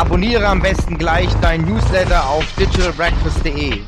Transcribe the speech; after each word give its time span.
Abonniere 0.00 0.48
am 0.48 0.62
besten 0.62 0.96
gleich 0.96 1.28
dein 1.42 1.60
Newsletter 1.60 2.26
auf 2.26 2.46
digitalbreakfast.de, 2.58 3.80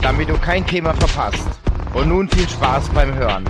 damit 0.00 0.28
du 0.28 0.38
kein 0.38 0.64
Thema 0.64 0.94
verpasst. 0.94 1.48
Und 1.92 2.06
nun 2.06 2.28
viel 2.28 2.48
Spaß 2.48 2.88
beim 2.90 3.12
Hören. 3.12 3.44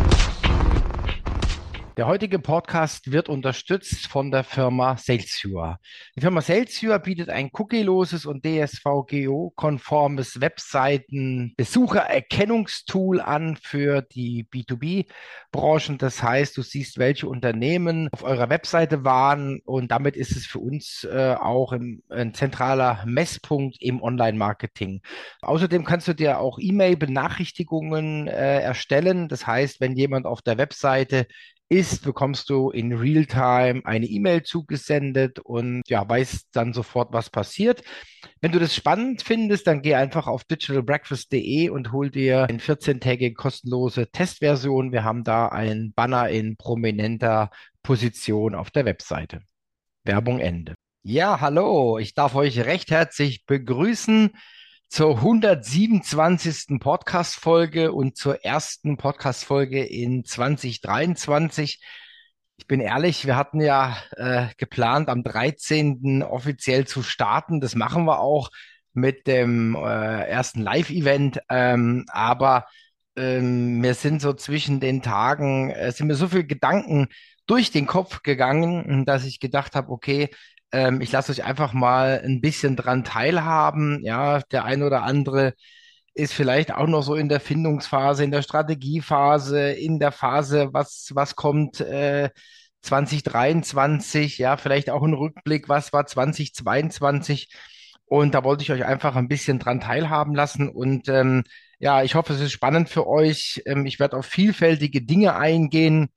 Der 1.96 2.06
heutige 2.06 2.38
Podcast 2.38 3.10
wird 3.10 3.28
unterstützt 3.30 4.06
von 4.08 4.30
der 4.30 4.44
Firma 4.44 4.98
Salesviewer. 4.98 5.78
Die 6.14 6.20
Firma 6.20 6.42
Salesviewer 6.42 6.98
bietet 6.98 7.30
ein 7.30 7.48
cookieloses 7.54 8.26
und 8.26 8.44
DSVGO-konformes 8.44 10.42
Webseiten-Besuchererkennungstool 10.42 13.22
an 13.22 13.56
für 13.56 14.02
die 14.02 14.46
B2B-Branchen. 14.52 15.96
Das 15.96 16.22
heißt, 16.22 16.54
du 16.58 16.60
siehst, 16.60 16.98
welche 16.98 17.30
Unternehmen 17.30 18.10
auf 18.12 18.24
eurer 18.24 18.50
Webseite 18.50 19.04
waren 19.04 19.60
und 19.64 19.90
damit 19.90 20.18
ist 20.18 20.36
es 20.36 20.44
für 20.44 20.58
uns 20.58 21.08
äh, 21.10 21.34
auch 21.40 21.72
im, 21.72 22.02
ein 22.10 22.34
zentraler 22.34 23.04
Messpunkt 23.06 23.78
im 23.80 24.02
Online-Marketing. 24.02 25.00
Außerdem 25.40 25.84
kannst 25.84 26.08
du 26.08 26.12
dir 26.12 26.40
auch 26.40 26.58
E-Mail-Benachrichtigungen 26.60 28.28
äh, 28.28 28.60
erstellen. 28.60 29.28
Das 29.28 29.46
heißt, 29.46 29.80
wenn 29.80 29.96
jemand 29.96 30.26
auf 30.26 30.42
der 30.42 30.58
Webseite 30.58 31.26
ist, 31.68 32.04
bekommst 32.04 32.48
du 32.48 32.70
in 32.70 32.92
Realtime 32.92 33.82
eine 33.84 34.06
E-Mail 34.06 34.42
zugesendet 34.42 35.40
und 35.40 35.82
ja, 35.88 36.08
weißt 36.08 36.48
dann 36.52 36.72
sofort, 36.72 37.12
was 37.12 37.30
passiert. 37.30 37.82
Wenn 38.40 38.52
du 38.52 38.58
das 38.58 38.74
spannend 38.74 39.22
findest, 39.22 39.66
dann 39.66 39.82
geh 39.82 39.94
einfach 39.94 40.26
auf 40.28 40.44
digitalbreakfast.de 40.44 41.70
und 41.70 41.92
hol 41.92 42.10
dir 42.10 42.44
eine 42.44 42.58
14-tägige 42.58 43.34
kostenlose 43.34 44.10
Testversion. 44.10 44.92
Wir 44.92 45.02
haben 45.02 45.24
da 45.24 45.48
einen 45.48 45.92
Banner 45.92 46.28
in 46.28 46.56
prominenter 46.56 47.50
Position 47.82 48.54
auf 48.54 48.70
der 48.70 48.84
Webseite. 48.84 49.40
Werbung 50.04 50.38
Ende. 50.38 50.74
Ja, 51.02 51.40
hallo, 51.40 51.98
ich 51.98 52.14
darf 52.14 52.34
euch 52.34 52.60
recht 52.60 52.90
herzlich 52.90 53.44
begrüßen 53.46 54.32
zur 54.88 55.16
127. 55.16 56.78
Podcast-Folge 56.80 57.92
und 57.92 58.16
zur 58.16 58.44
ersten 58.44 58.96
Podcast-Folge 58.96 59.84
in 59.84 60.24
2023. 60.24 61.80
Ich 62.56 62.66
bin 62.66 62.80
ehrlich, 62.80 63.26
wir 63.26 63.36
hatten 63.36 63.60
ja 63.60 63.96
äh, 64.16 64.46
geplant, 64.56 65.08
am 65.08 65.22
13. 65.22 66.22
offiziell 66.22 66.86
zu 66.86 67.02
starten. 67.02 67.60
Das 67.60 67.74
machen 67.74 68.04
wir 68.04 68.20
auch 68.20 68.50
mit 68.92 69.26
dem 69.26 69.74
äh, 69.74 70.28
ersten 70.28 70.62
Live-Event. 70.62 71.40
Ähm, 71.50 72.06
aber 72.08 72.66
ähm, 73.16 73.78
mir 73.78 73.94
sind 73.94 74.22
so 74.22 74.32
zwischen 74.32 74.80
den 74.80 75.02
Tagen, 75.02 75.70
äh, 75.70 75.92
sind 75.92 76.06
mir 76.06 76.14
so 76.14 76.28
viele 76.28 76.44
Gedanken 76.44 77.08
durch 77.46 77.70
den 77.70 77.86
Kopf 77.86 78.22
gegangen, 78.22 79.04
dass 79.04 79.24
ich 79.24 79.40
gedacht 79.40 79.74
habe, 79.74 79.90
okay, 79.90 80.30
ähm, 80.72 81.00
ich 81.00 81.12
lasse 81.12 81.32
euch 81.32 81.44
einfach 81.44 81.72
mal 81.72 82.22
ein 82.24 82.40
bisschen 82.40 82.76
dran 82.76 83.04
teilhaben. 83.04 84.02
Ja, 84.02 84.40
der 84.40 84.64
ein 84.64 84.82
oder 84.82 85.02
andere 85.02 85.54
ist 86.14 86.32
vielleicht 86.32 86.72
auch 86.72 86.86
noch 86.86 87.02
so 87.02 87.14
in 87.14 87.28
der 87.28 87.40
Findungsphase, 87.40 88.24
in 88.24 88.30
der 88.30 88.42
Strategiephase, 88.42 89.72
in 89.72 89.98
der 89.98 90.12
Phase, 90.12 90.70
was, 90.72 91.10
was 91.14 91.36
kommt 91.36 91.80
äh, 91.80 92.30
2023, 92.82 94.38
ja, 94.38 94.56
vielleicht 94.56 94.90
auch 94.90 95.02
ein 95.02 95.14
Rückblick, 95.14 95.68
was 95.68 95.92
war 95.92 96.06
2022. 96.06 97.48
Und 98.06 98.34
da 98.34 98.44
wollte 98.44 98.62
ich 98.62 98.72
euch 98.72 98.84
einfach 98.84 99.16
ein 99.16 99.28
bisschen 99.28 99.58
dran 99.58 99.80
teilhaben 99.80 100.34
lassen. 100.34 100.68
Und 100.68 101.08
ähm, 101.08 101.42
ja, 101.78 102.02
ich 102.02 102.14
hoffe, 102.14 102.32
es 102.32 102.40
ist 102.40 102.52
spannend 102.52 102.88
für 102.88 103.06
euch. 103.06 103.62
Ähm, 103.66 103.84
ich 103.86 103.98
werde 103.98 104.16
auf 104.16 104.26
vielfältige 104.26 105.02
Dinge 105.02 105.36
eingehen 105.36 106.08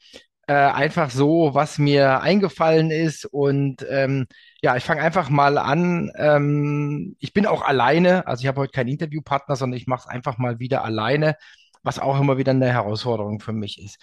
äh, 0.49 0.53
einfach 0.53 1.11
so, 1.11 1.51
was 1.53 1.77
mir 1.77 2.21
eingefallen 2.21 2.89
ist. 2.89 3.25
Und 3.25 3.85
ähm, 3.87 4.25
ja, 4.63 4.75
ich 4.75 4.83
fange 4.83 5.03
einfach 5.03 5.29
mal 5.29 5.59
an. 5.59 6.11
Ähm, 6.15 7.15
ich 7.19 7.33
bin 7.33 7.45
auch 7.45 7.61
alleine, 7.61 8.25
also 8.25 8.41
ich 8.41 8.47
habe 8.47 8.61
heute 8.61 8.71
keinen 8.71 8.87
Interviewpartner, 8.87 9.55
sondern 9.55 9.77
ich 9.77 9.85
mache 9.85 10.07
es 10.07 10.07
einfach 10.07 10.39
mal 10.39 10.57
wieder 10.59 10.83
alleine, 10.83 11.35
was 11.83 11.99
auch 11.99 12.19
immer 12.19 12.39
wieder 12.39 12.51
eine 12.51 12.73
Herausforderung 12.73 13.39
für 13.39 13.53
mich 13.53 13.79
ist. 13.79 13.99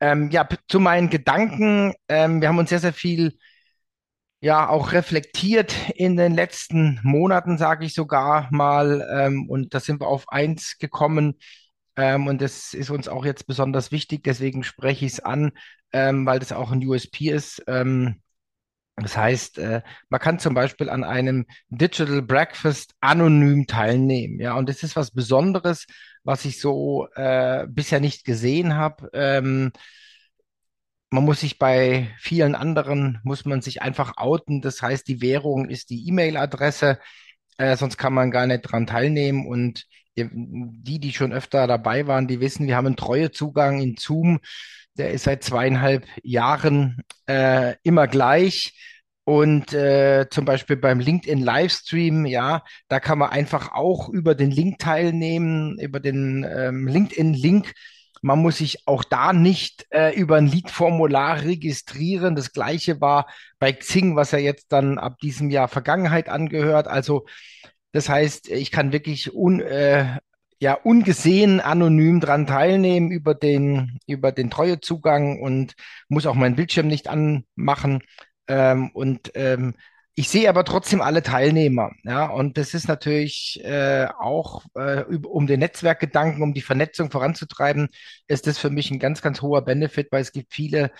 Ähm, 0.00 0.30
ja, 0.30 0.48
zu 0.68 0.78
meinen 0.78 1.10
Gedanken. 1.10 1.94
Ähm, 2.08 2.40
wir 2.40 2.48
haben 2.48 2.58
uns 2.58 2.70
sehr, 2.70 2.78
sehr 2.78 2.92
viel 2.92 3.36
ja 4.40 4.68
auch 4.68 4.92
reflektiert 4.92 5.74
in 5.96 6.16
den 6.16 6.34
letzten 6.34 7.00
Monaten, 7.02 7.58
sage 7.58 7.86
ich 7.86 7.94
sogar 7.94 8.46
mal. 8.52 9.04
Ähm, 9.12 9.48
und 9.48 9.74
da 9.74 9.80
sind 9.80 10.00
wir 10.00 10.06
auf 10.06 10.28
eins 10.28 10.78
gekommen. 10.78 11.38
Ähm, 11.96 12.26
und 12.26 12.40
das 12.40 12.74
ist 12.74 12.90
uns 12.90 13.08
auch 13.08 13.24
jetzt 13.24 13.46
besonders 13.46 13.92
wichtig, 13.92 14.22
deswegen 14.24 14.64
spreche 14.64 15.04
ich 15.06 15.12
es 15.14 15.20
an, 15.20 15.52
ähm, 15.92 16.24
weil 16.26 16.38
das 16.38 16.52
auch 16.52 16.72
ein 16.72 16.84
USP 16.86 17.30
ist. 17.30 17.62
Ähm, 17.66 18.22
das 18.96 19.16
heißt, 19.16 19.58
äh, 19.58 19.82
man 20.10 20.20
kann 20.20 20.38
zum 20.38 20.54
Beispiel 20.54 20.90
an 20.90 21.02
einem 21.04 21.46
Digital 21.68 22.22
Breakfast 22.22 22.94
anonym 23.00 23.66
teilnehmen. 23.66 24.38
Ja, 24.38 24.54
und 24.54 24.68
das 24.68 24.82
ist 24.82 24.96
was 24.96 25.10
Besonderes, 25.12 25.86
was 26.24 26.44
ich 26.44 26.60
so 26.60 27.08
äh, 27.14 27.66
bisher 27.68 28.00
nicht 28.00 28.24
gesehen 28.24 28.74
habe. 28.76 29.08
Ähm, 29.14 29.72
man 31.10 31.24
muss 31.24 31.40
sich 31.40 31.58
bei 31.58 32.10
vielen 32.18 32.54
anderen, 32.54 33.20
muss 33.22 33.44
man 33.44 33.60
sich 33.60 33.82
einfach 33.82 34.16
outen. 34.16 34.62
Das 34.62 34.80
heißt, 34.82 35.06
die 35.08 35.20
Währung 35.20 35.68
ist 35.68 35.90
die 35.90 36.08
E-Mail-Adresse, 36.08 36.98
äh, 37.58 37.76
sonst 37.76 37.98
kann 37.98 38.14
man 38.14 38.30
gar 38.30 38.46
nicht 38.46 38.62
dran 38.62 38.86
teilnehmen. 38.86 39.46
Und 39.46 39.86
die, 40.16 40.98
die 40.98 41.12
schon 41.12 41.32
öfter 41.32 41.66
dabei 41.66 42.06
waren, 42.06 42.28
die 42.28 42.40
wissen, 42.40 42.66
wir 42.66 42.76
haben 42.76 42.86
einen 42.86 42.96
Treuezugang 42.96 43.80
in 43.80 43.96
Zoom. 43.96 44.40
Der 44.98 45.10
ist 45.12 45.24
seit 45.24 45.42
zweieinhalb 45.42 46.06
Jahren 46.22 47.02
äh, 47.26 47.74
immer 47.82 48.06
gleich. 48.08 48.74
Und 49.24 49.72
äh, 49.72 50.26
zum 50.30 50.44
Beispiel 50.44 50.76
beim 50.76 50.98
LinkedIn 50.98 51.40
Livestream, 51.40 52.26
ja, 52.26 52.64
da 52.88 52.98
kann 52.98 53.18
man 53.18 53.30
einfach 53.30 53.72
auch 53.72 54.08
über 54.08 54.34
den 54.34 54.50
Link 54.50 54.80
teilnehmen, 54.80 55.78
über 55.78 56.00
den 56.00 56.44
ähm, 56.44 56.88
LinkedIn-Link. 56.88 57.72
Man 58.20 58.40
muss 58.40 58.58
sich 58.58 58.86
auch 58.86 59.04
da 59.04 59.32
nicht 59.32 59.86
äh, 59.90 60.12
über 60.14 60.36
ein 60.36 60.46
Lead-Formular 60.46 61.42
registrieren. 61.42 62.34
Das 62.34 62.52
gleiche 62.52 63.00
war 63.00 63.28
bei 63.60 63.72
Xing, 63.72 64.16
was 64.16 64.32
ja 64.32 64.38
jetzt 64.38 64.72
dann 64.72 64.98
ab 64.98 65.18
diesem 65.20 65.50
Jahr 65.50 65.68
Vergangenheit 65.68 66.28
angehört. 66.28 66.88
Also 66.88 67.26
das 67.92 68.08
heißt, 68.08 68.48
ich 68.48 68.70
kann 68.70 68.92
wirklich 68.92 69.34
un, 69.34 69.60
äh, 69.60 70.18
ja, 70.62 70.74
ungesehen 70.74 71.60
anonym 71.60 72.20
dran 72.20 72.46
teilnehmen 72.46 73.10
über 73.10 73.34
den, 73.34 73.98
über 74.06 74.32
den 74.32 74.48
Treuezugang 74.50 75.40
und 75.40 75.74
muss 76.08 76.26
auch 76.26 76.34
meinen 76.34 76.56
Bildschirm 76.56 76.86
nicht 76.86 77.08
anmachen. 77.08 78.02
Ähm, 78.48 78.90
und 78.94 79.32
ähm, 79.34 79.74
ich 80.14 80.28
sehe 80.28 80.48
aber 80.48 80.64
trotzdem 80.64 81.00
alle 81.00 81.22
Teilnehmer, 81.22 81.90
ja, 82.04 82.26
und 82.26 82.58
das 82.58 82.74
ist 82.74 82.86
natürlich 82.86 83.60
äh, 83.64 84.06
auch, 84.18 84.64
äh, 84.74 85.02
um 85.04 85.46
den 85.46 85.60
Netzwerkgedanken, 85.60 86.42
um 86.42 86.54
die 86.54 86.60
Vernetzung 86.60 87.10
voranzutreiben, 87.10 87.88
ist 88.28 88.46
das 88.46 88.58
für 88.58 88.70
mich 88.70 88.90
ein 88.90 88.98
ganz, 88.98 89.22
ganz 89.22 89.42
hoher 89.42 89.64
Benefit, 89.64 90.08
weil 90.12 90.22
es 90.22 90.32
gibt 90.32 90.52
viele 90.54 90.92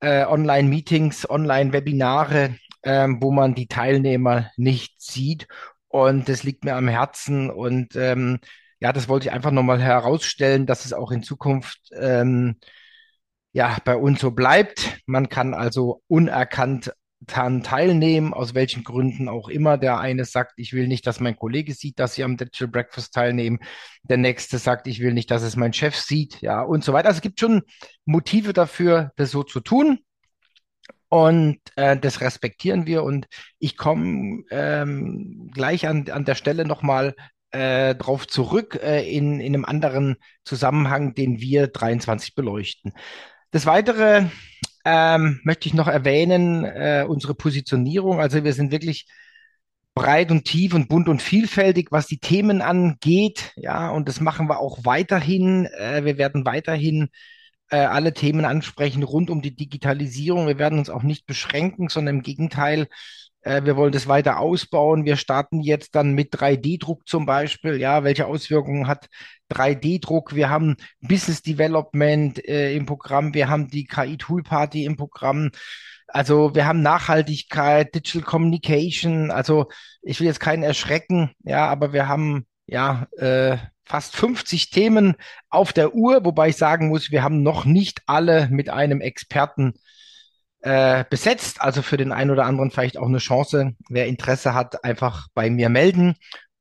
äh, 0.00 0.24
Online-Meetings, 0.24 1.28
Online-Webinare, 1.28 2.56
ähm, 2.82 3.18
wo 3.20 3.30
man 3.32 3.54
die 3.54 3.66
Teilnehmer 3.66 4.50
nicht 4.56 5.00
sieht 5.00 5.48
und 5.90 6.28
das 6.28 6.44
liegt 6.44 6.64
mir 6.64 6.76
am 6.76 6.88
Herzen. 6.88 7.50
Und 7.50 7.96
ähm, 7.96 8.38
ja, 8.80 8.92
das 8.92 9.08
wollte 9.08 9.26
ich 9.28 9.32
einfach 9.32 9.50
nochmal 9.50 9.82
herausstellen, 9.82 10.64
dass 10.64 10.84
es 10.84 10.92
auch 10.92 11.10
in 11.10 11.22
Zukunft 11.22 11.90
ähm, 11.92 12.56
ja 13.52 13.76
bei 13.84 13.96
uns 13.96 14.20
so 14.20 14.30
bleibt. 14.30 15.00
Man 15.06 15.28
kann 15.28 15.52
also 15.52 16.02
unerkannt 16.06 16.92
daran 17.20 17.62
teilnehmen, 17.62 18.32
aus 18.32 18.54
welchen 18.54 18.84
Gründen 18.84 19.28
auch 19.28 19.48
immer. 19.48 19.78
Der 19.78 19.98
eine 19.98 20.24
sagt, 20.24 20.52
ich 20.56 20.72
will 20.72 20.86
nicht, 20.86 21.06
dass 21.06 21.20
mein 21.20 21.36
Kollege 21.36 21.74
sieht, 21.74 21.98
dass 21.98 22.14
sie 22.14 22.24
am 22.24 22.36
Digital 22.36 22.68
Breakfast 22.68 23.12
teilnehmen. 23.12 23.58
Der 24.04 24.16
nächste 24.16 24.58
sagt, 24.58 24.86
ich 24.86 25.00
will 25.00 25.12
nicht, 25.12 25.30
dass 25.30 25.42
es 25.42 25.56
mein 25.56 25.72
Chef 25.72 25.96
sieht, 25.96 26.40
ja, 26.40 26.62
und 26.62 26.84
so 26.84 26.92
weiter. 26.92 27.08
Also 27.08 27.18
es 27.18 27.22
gibt 27.22 27.40
schon 27.40 27.62
Motive 28.06 28.52
dafür, 28.52 29.10
das 29.16 29.32
so 29.32 29.42
zu 29.42 29.60
tun. 29.60 29.98
Und 31.10 31.58
äh, 31.74 31.96
das 31.98 32.20
respektieren 32.20 32.86
wir. 32.86 33.02
Und 33.02 33.26
ich 33.58 33.76
komme 33.76 34.44
ähm, 34.50 35.50
gleich 35.52 35.86
an, 35.88 36.08
an 36.08 36.24
der 36.24 36.36
Stelle 36.36 36.64
nochmal 36.64 37.14
äh, 37.50 37.96
drauf 37.96 38.28
zurück 38.28 38.78
äh, 38.80 39.02
in, 39.10 39.40
in 39.40 39.54
einem 39.54 39.64
anderen 39.64 40.16
Zusammenhang, 40.44 41.14
den 41.14 41.40
wir 41.40 41.66
23 41.66 42.36
beleuchten. 42.36 42.92
Das 43.50 43.66
Weitere 43.66 44.26
ähm, 44.84 45.40
möchte 45.42 45.68
ich 45.68 45.74
noch 45.74 45.88
erwähnen, 45.88 46.64
äh, 46.64 47.04
unsere 47.06 47.34
Positionierung. 47.34 48.20
Also 48.20 48.44
wir 48.44 48.52
sind 48.52 48.70
wirklich 48.70 49.06
breit 49.94 50.30
und 50.30 50.44
tief 50.44 50.74
und 50.74 50.88
bunt 50.88 51.08
und 51.08 51.20
vielfältig, 51.22 51.88
was 51.90 52.06
die 52.06 52.20
Themen 52.20 52.62
angeht. 52.62 53.52
Ja, 53.56 53.90
und 53.90 54.08
das 54.08 54.20
machen 54.20 54.48
wir 54.48 54.60
auch 54.60 54.84
weiterhin. 54.84 55.66
Äh, 55.66 56.04
wir 56.04 56.18
werden 56.18 56.44
weiterhin 56.44 57.08
äh, 57.70 57.78
alle 57.78 58.12
Themen 58.12 58.44
ansprechen 58.44 59.02
rund 59.02 59.30
um 59.30 59.42
die 59.42 59.54
Digitalisierung. 59.54 60.46
Wir 60.46 60.58
werden 60.58 60.78
uns 60.78 60.90
auch 60.90 61.02
nicht 61.02 61.26
beschränken, 61.26 61.88
sondern 61.88 62.16
im 62.16 62.22
Gegenteil, 62.22 62.88
äh, 63.42 63.62
wir 63.64 63.76
wollen 63.76 63.92
das 63.92 64.08
weiter 64.08 64.38
ausbauen. 64.38 65.04
Wir 65.04 65.16
starten 65.16 65.60
jetzt 65.60 65.94
dann 65.94 66.14
mit 66.14 66.34
3D-Druck 66.34 67.06
zum 67.08 67.26
Beispiel. 67.26 67.76
Ja, 67.80 68.04
welche 68.04 68.26
Auswirkungen 68.26 68.86
hat 68.86 69.08
3D-Druck? 69.50 70.34
Wir 70.34 70.50
haben 70.50 70.76
Business 71.00 71.42
Development 71.42 72.44
äh, 72.46 72.74
im 72.74 72.86
Programm. 72.86 73.34
Wir 73.34 73.48
haben 73.48 73.68
die 73.68 73.84
KI 73.86 74.16
Tool 74.16 74.42
Party 74.42 74.84
im 74.84 74.96
Programm. 74.96 75.50
Also 76.08 76.54
wir 76.54 76.66
haben 76.66 76.82
Nachhaltigkeit, 76.82 77.94
Digital 77.94 78.22
Communication. 78.22 79.30
Also 79.30 79.68
ich 80.02 80.20
will 80.20 80.26
jetzt 80.26 80.40
keinen 80.40 80.62
erschrecken, 80.62 81.30
ja, 81.44 81.66
aber 81.68 81.92
wir 81.92 82.08
haben 82.08 82.46
ja 82.70 83.06
äh, 83.18 83.58
fast 83.84 84.16
50 84.16 84.70
Themen 84.70 85.16
auf 85.48 85.72
der 85.72 85.94
Uhr, 85.94 86.24
wobei 86.24 86.50
ich 86.50 86.56
sagen 86.56 86.88
muss, 86.88 87.10
wir 87.10 87.22
haben 87.22 87.42
noch 87.42 87.64
nicht 87.64 88.02
alle 88.06 88.48
mit 88.48 88.70
einem 88.70 89.00
Experten 89.00 89.74
äh, 90.60 91.04
besetzt. 91.10 91.60
Also 91.60 91.82
für 91.82 91.96
den 91.96 92.12
einen 92.12 92.30
oder 92.30 92.46
anderen 92.46 92.70
vielleicht 92.70 92.96
auch 92.96 93.08
eine 93.08 93.18
Chance. 93.18 93.72
Wer 93.88 94.06
Interesse 94.06 94.54
hat, 94.54 94.84
einfach 94.84 95.28
bei 95.34 95.50
mir 95.50 95.68
melden. 95.68 96.14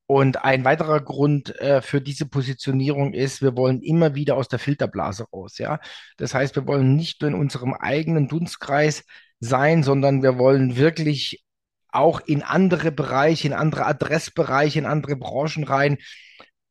Und 0.07 0.43
ein 0.43 0.65
weiterer 0.65 1.01
Grund 1.01 1.55
äh, 1.59 1.83
für 1.83 2.01
diese 2.01 2.25
Positionierung 2.25 3.13
ist, 3.13 3.43
wir 3.43 3.55
wollen 3.55 3.81
immer 3.83 4.15
wieder 4.15 4.35
aus 4.37 4.47
der 4.47 4.57
Filterblase 4.57 5.25
raus. 5.31 5.59
Ja, 5.59 5.79
das 6.17 6.33
heißt, 6.33 6.55
wir 6.55 6.65
wollen 6.65 6.95
nicht 6.95 7.21
nur 7.21 7.29
in 7.29 7.37
unserem 7.37 7.75
eigenen 7.75 8.27
Dunstkreis 8.27 9.03
sein, 9.39 9.83
sondern 9.83 10.23
wir 10.23 10.39
wollen 10.39 10.77
wirklich 10.77 11.43
auch 11.91 12.21
in 12.21 12.43
andere 12.43 12.91
Bereiche, 12.91 13.47
in 13.47 13.53
andere 13.53 13.85
Adressbereiche, 13.85 14.79
in 14.79 14.85
andere 14.85 15.15
Branchen 15.15 15.63
rein, 15.63 15.97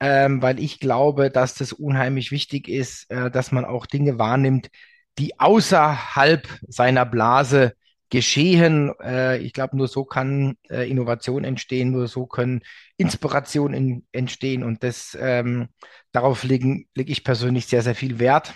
ähm, 0.00 0.42
weil 0.42 0.60
ich 0.60 0.80
glaube, 0.80 1.30
dass 1.30 1.54
das 1.54 1.72
unheimlich 1.72 2.30
wichtig 2.30 2.68
ist, 2.68 3.10
äh, 3.10 3.30
dass 3.30 3.52
man 3.52 3.64
auch 3.64 3.86
Dinge 3.86 4.18
wahrnimmt, 4.18 4.70
die 5.18 5.38
außerhalb 5.40 6.48
seiner 6.68 7.04
Blase 7.04 7.74
geschehen. 8.10 8.92
Äh, 9.02 9.38
ich 9.38 9.52
glaube, 9.52 9.76
nur 9.76 9.88
so 9.88 10.04
kann 10.04 10.56
äh, 10.70 10.88
Innovation 10.88 11.44
entstehen, 11.44 11.90
nur 11.90 12.08
so 12.08 12.26
können 12.26 12.62
Inspirationen 12.96 14.06
entstehen 14.12 14.62
und 14.62 14.82
das 14.82 15.16
ähm, 15.20 15.68
darauf 16.12 16.44
lege 16.44 16.84
leg 16.94 17.10
ich 17.10 17.24
persönlich 17.24 17.66
sehr, 17.66 17.82
sehr 17.82 17.94
viel 17.94 18.18
Wert. 18.18 18.54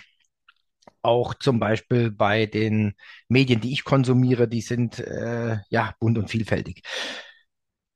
Auch 1.03 1.35
zum 1.35 1.59
Beispiel 1.59 2.11
bei 2.11 2.45
den 2.45 2.93
Medien, 3.27 3.61
die 3.61 3.73
ich 3.73 3.83
konsumiere, 3.83 4.47
die 4.47 4.61
sind 4.61 4.99
äh, 4.99 5.57
ja 5.69 5.93
bunt 5.99 6.17
und 6.17 6.29
vielfältig. 6.29 6.81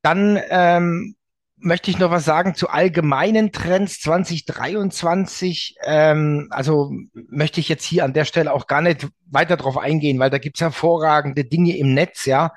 Dann 0.02 0.38
ähm, 0.50 1.16
möchte 1.56 1.90
ich 1.90 1.98
noch 1.98 2.10
was 2.10 2.24
sagen 2.24 2.54
zu 2.54 2.68
allgemeinen 2.68 3.50
Trends 3.52 4.00
2023. 4.00 5.76
Ähm, 5.84 6.48
also 6.50 6.92
möchte 7.28 7.60
ich 7.60 7.68
jetzt 7.68 7.84
hier 7.84 8.04
an 8.04 8.12
der 8.12 8.24
Stelle 8.24 8.52
auch 8.52 8.66
gar 8.66 8.82
nicht 8.82 9.08
weiter 9.26 9.56
drauf 9.56 9.76
eingehen, 9.76 10.18
weil 10.18 10.30
da 10.30 10.38
gibt's 10.38 10.60
hervorragende 10.60 11.44
Dinge 11.44 11.76
im 11.76 11.94
Netz, 11.94 12.26
ja. 12.26 12.52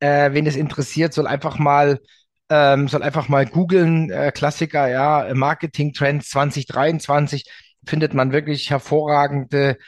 Äh, 0.00 0.32
wen 0.32 0.46
es 0.46 0.56
interessiert, 0.56 1.12
soll 1.12 1.26
einfach 1.26 1.58
mal 1.58 2.00
ähm, 2.50 2.88
soll 2.88 3.02
einfach 3.02 3.28
mal 3.28 3.46
googeln, 3.46 4.10
äh, 4.10 4.32
Klassiker, 4.32 4.88
ja, 4.88 5.32
Marketing 5.34 5.92
Trends 5.92 6.30
2023 6.30 7.44
findet 7.86 8.14
man 8.14 8.32
wirklich 8.32 8.70
hervorragende 8.70 9.78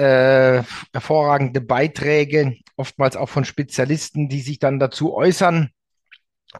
äh, 0.00 0.62
hervorragende 0.94 1.60
Beiträge, 1.60 2.56
oftmals 2.76 3.16
auch 3.16 3.28
von 3.28 3.44
Spezialisten, 3.44 4.30
die 4.30 4.40
sich 4.40 4.58
dann 4.58 4.78
dazu 4.78 5.14
äußern. 5.14 5.68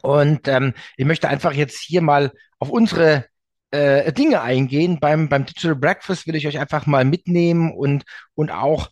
Und 0.02 0.46
ähm, 0.46 0.74
ich 0.98 1.06
möchte 1.06 1.28
einfach 1.28 1.54
jetzt 1.54 1.80
hier 1.80 2.02
mal 2.02 2.32
auf 2.58 2.68
unsere 2.68 3.24
äh, 3.70 4.12
Dinge 4.12 4.42
eingehen. 4.42 5.00
Beim, 5.00 5.30
beim 5.30 5.46
Digital 5.46 5.74
Breakfast 5.74 6.26
will 6.26 6.34
ich 6.34 6.46
euch 6.46 6.58
einfach 6.58 6.84
mal 6.86 7.06
mitnehmen 7.06 7.72
und, 7.72 8.04
und 8.34 8.50
auch 8.50 8.90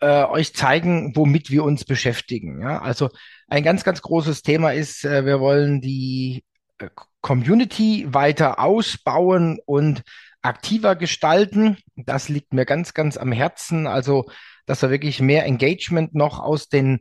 äh, 0.00 0.24
euch 0.24 0.54
zeigen, 0.54 1.14
womit 1.14 1.50
wir 1.50 1.62
uns 1.64 1.84
beschäftigen. 1.84 2.62
Ja? 2.62 2.80
Also 2.80 3.10
ein 3.48 3.62
ganz, 3.62 3.84
ganz 3.84 4.00
großes 4.00 4.40
Thema 4.40 4.72
ist, 4.72 5.04
äh, 5.04 5.26
wir 5.26 5.40
wollen 5.40 5.82
die 5.82 6.42
äh, 6.78 6.88
Community 7.20 8.06
weiter 8.08 8.60
ausbauen 8.60 9.60
und 9.66 10.02
aktiver 10.42 10.96
gestalten. 10.96 11.76
Das 11.96 12.28
liegt 12.28 12.52
mir 12.52 12.64
ganz, 12.64 12.94
ganz 12.94 13.16
am 13.16 13.32
Herzen. 13.32 13.86
Also, 13.86 14.26
dass 14.66 14.82
wir 14.82 14.90
wirklich 14.90 15.20
mehr 15.20 15.44
Engagement 15.44 16.14
noch 16.14 16.40
aus 16.40 16.68
den 16.68 17.00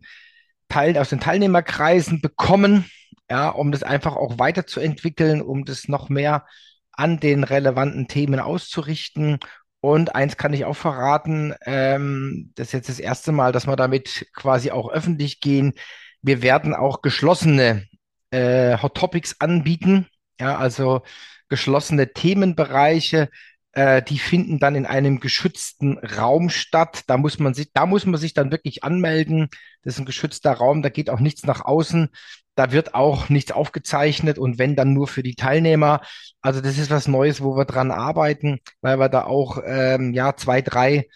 Teil, 0.67 0.97
aus 0.97 1.09
den 1.09 1.19
Teilnehmerkreisen 1.19 2.21
bekommen 2.21 2.85
ja, 3.29 3.49
um 3.49 3.71
das 3.71 3.83
einfach 3.83 4.15
auch 4.15 4.39
weiterzuentwickeln, 4.39 5.41
um 5.41 5.65
das 5.65 5.87
noch 5.87 6.09
mehr 6.09 6.45
an 6.91 7.19
den 7.19 7.43
relevanten 7.43 8.07
Themen 8.07 8.39
auszurichten. 8.39 9.39
Und 9.81 10.15
eins 10.15 10.35
kann 10.35 10.53
ich 10.53 10.65
auch 10.65 10.75
verraten, 10.75 11.53
ähm, 11.65 12.51
das 12.55 12.67
ist 12.67 12.73
jetzt 12.73 12.89
das 12.89 12.99
erste 12.99 13.31
Mal, 13.31 13.51
dass 13.51 13.67
wir 13.67 13.75
damit 13.75 14.27
quasi 14.33 14.71
auch 14.71 14.89
öffentlich 14.89 15.39
gehen. 15.39 15.73
Wir 16.21 16.41
werden 16.41 16.73
auch 16.73 17.01
geschlossene 17.01 17.87
äh, 18.31 18.77
Hot 18.81 18.95
Topics 18.95 19.39
anbieten, 19.39 20.07
ja, 20.39 20.57
also 20.57 21.01
geschlossene 21.49 22.13
Themenbereiche, 22.13 23.29
äh, 23.73 24.01
die 24.01 24.19
finden 24.19 24.59
dann 24.59 24.75
in 24.75 24.85
einem 24.85 25.19
geschützten 25.19 25.97
Raum 25.99 26.49
statt. 26.49 27.03
Da 27.07 27.17
muss 27.17 27.39
man 27.39 27.53
sich, 27.53 27.71
da 27.73 27.85
muss 27.85 28.05
man 28.05 28.19
sich 28.19 28.33
dann 28.33 28.51
wirklich 28.51 28.83
anmelden. 28.83 29.49
Das 29.83 29.95
ist 29.95 29.99
ein 29.99 30.05
geschützter 30.05 30.53
Raum, 30.53 30.81
da 30.81 30.89
geht 30.89 31.09
auch 31.09 31.19
nichts 31.19 31.43
nach 31.45 31.63
außen. 31.65 32.09
Da 32.55 32.71
wird 32.71 32.93
auch 32.93 33.29
nichts 33.29 33.51
aufgezeichnet 33.51 34.37
und 34.37 34.57
wenn 34.59 34.75
dann 34.75 34.93
nur 34.93 35.07
für 35.07 35.23
die 35.23 35.35
Teilnehmer. 35.35 36.01
Also 36.41 36.61
das 36.61 36.77
ist 36.77 36.89
was 36.89 37.07
Neues, 37.07 37.41
wo 37.41 37.55
wir 37.55 37.65
dran 37.65 37.91
arbeiten, 37.91 38.59
weil 38.81 38.99
wir 38.99 39.09
da 39.09 39.23
auch 39.23 39.59
ähm, 39.65 40.13
ja 40.13 40.35
zwei, 40.35 40.61
drei 40.61 41.07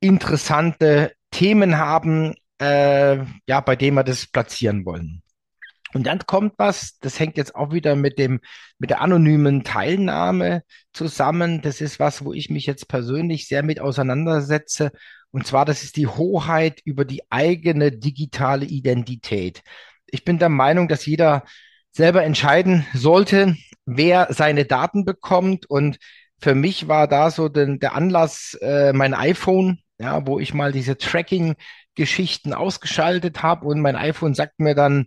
interessante 0.00 1.12
Themen 1.30 1.76
haben, 1.78 2.34
äh, 2.60 3.18
ja, 3.46 3.60
bei 3.60 3.76
denen 3.76 3.96
wir 3.96 4.04
das 4.04 4.26
platzieren 4.26 4.86
wollen. 4.86 5.22
Und 5.94 6.06
dann 6.06 6.18
kommt 6.26 6.54
was, 6.58 6.98
das 7.00 7.18
hängt 7.20 7.36
jetzt 7.36 7.54
auch 7.54 7.72
wieder 7.72 7.96
mit 7.96 8.18
dem, 8.18 8.40
mit 8.78 8.90
der 8.90 9.00
anonymen 9.00 9.64
Teilnahme 9.64 10.62
zusammen. 10.92 11.62
Das 11.62 11.80
ist 11.80 12.00
was, 12.00 12.24
wo 12.24 12.32
ich 12.32 12.50
mich 12.50 12.66
jetzt 12.66 12.88
persönlich 12.88 13.48
sehr 13.48 13.62
mit 13.62 13.80
auseinandersetze. 13.80 14.90
Und 15.30 15.46
zwar, 15.46 15.64
das 15.64 15.82
ist 15.82 15.96
die 15.96 16.06
Hoheit 16.06 16.80
über 16.84 17.04
die 17.04 17.22
eigene 17.30 17.92
digitale 17.92 18.66
Identität 18.66 19.62
ich 20.06 20.24
bin 20.24 20.38
der 20.38 20.48
Meinung, 20.48 20.88
dass 20.88 21.06
jeder 21.06 21.44
selber 21.92 22.24
entscheiden 22.24 22.86
sollte, 22.94 23.56
wer 23.84 24.28
seine 24.30 24.64
Daten 24.64 25.04
bekommt. 25.04 25.66
Und 25.68 25.98
für 26.40 26.54
mich 26.54 26.88
war 26.88 27.08
da 27.08 27.30
so 27.30 27.48
den, 27.48 27.78
der 27.78 27.94
Anlass 27.94 28.56
äh, 28.60 28.92
mein 28.92 29.14
iPhone, 29.14 29.80
ja, 29.98 30.26
wo 30.26 30.38
ich 30.38 30.52
mal 30.54 30.72
diese 30.72 30.98
Tracking-Geschichten 30.98 32.52
ausgeschaltet 32.52 33.42
habe 33.42 33.66
und 33.66 33.80
mein 33.80 33.96
iPhone 33.96 34.34
sagt 34.34 34.60
mir 34.60 34.74
dann, 34.74 35.06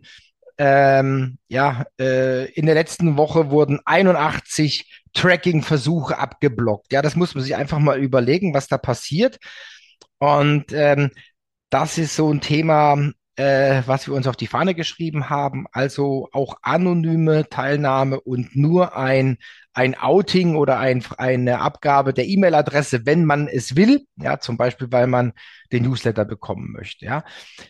ähm, 0.60 1.39
ja, 1.48 1.86
äh, 2.00 2.51
in 2.51 2.66
der 2.68 2.75
letzten 2.75 3.18
Woche 3.18 3.50
wurden 3.50 3.80
81 3.86 5.04
Tracking-Versuche 5.13 6.18
abgeblockt. 6.20 6.94
Ja, 6.94 7.01
das 7.01 7.16
muss 7.16 7.34
man 7.36 7.44
sich 7.44 7.56
einfach 7.56 7.80
mal 7.80 8.00
überlegen, 8.00 8.54
was 8.54 8.68
da 8.68 8.78
passiert. 8.78 9.39
Und 10.20 10.74
ähm, 10.74 11.12
das 11.70 11.98
ist 11.98 12.16
so 12.16 12.32
ein 12.32 12.42
Thema, 12.42 12.98
äh, 13.39 13.84
was 13.86 14.05
wir 14.05 14.15
uns 14.15 14.27
auf 14.27 14.36
die 14.36 14.48
Fahne 14.48 14.75
geschrieben 14.75 15.29
haben, 15.29 15.65
also 15.72 16.27
auch 16.34 16.58
anonyme 16.62 17.48
Teilnahme 17.48 18.19
und 18.19 18.58
nur 18.58 18.98
ein, 18.98 19.38
ein 19.74 19.98
Outing 19.98 20.58
oder 20.58 20.77
ein, 20.77 21.05
eine 21.17 21.62
Abgabe 21.62 22.13
der 22.13 22.27
E-Mail-Adresse, 22.27 23.05
wenn 23.05 23.24
man 23.24 23.48
es 23.48 23.77
will, 23.77 24.05
ja, 24.17 24.41
zum 24.41 24.58
Beispiel, 24.58 24.91
weil 24.91 25.08
man 25.08 25.31
den 25.72 25.84
Newsletter 25.84 26.25
bekommen 26.25 26.74
möchte, 26.74 27.05
ja. 27.05 27.24